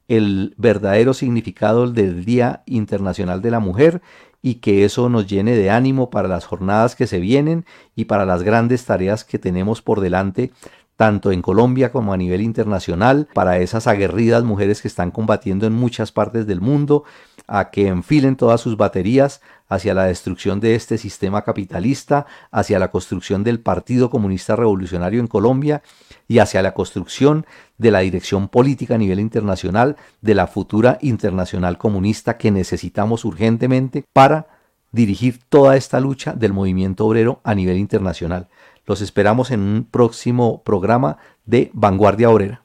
[0.07, 4.01] el verdadero significado del Día Internacional de la Mujer
[4.41, 7.65] y que eso nos llene de ánimo para las jornadas que se vienen
[7.95, 10.51] y para las grandes tareas que tenemos por delante
[10.95, 15.73] tanto en Colombia como a nivel internacional, para esas aguerridas mujeres que están combatiendo en
[15.73, 17.03] muchas partes del mundo,
[17.47, 22.91] a que enfilen todas sus baterías hacia la destrucción de este sistema capitalista, hacia la
[22.91, 25.81] construcción del Partido Comunista Revolucionario en Colombia
[26.27, 27.45] y hacia la construcción
[27.77, 34.05] de la dirección política a nivel internacional de la futura internacional comunista que necesitamos urgentemente
[34.13, 34.47] para
[34.91, 38.47] dirigir toda esta lucha del movimiento obrero a nivel internacional.
[38.85, 42.63] Los esperamos en un próximo programa de Vanguardia Obrera.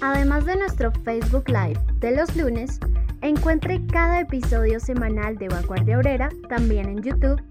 [0.00, 2.78] Además de nuestro Facebook Live de los lunes,
[3.22, 7.42] encuentre cada episodio semanal de Vanguardia Obrera también en YouTube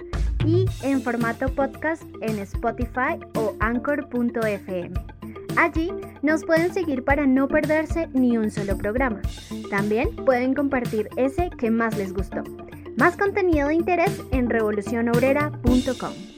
[0.45, 4.93] y en formato podcast en Spotify o anchor.fm.
[5.55, 5.91] Allí
[6.21, 9.21] nos pueden seguir para no perderse ni un solo programa.
[9.69, 12.43] También pueden compartir ese que más les gustó.
[12.97, 16.32] Más contenido de interés en revolucionobrera.com.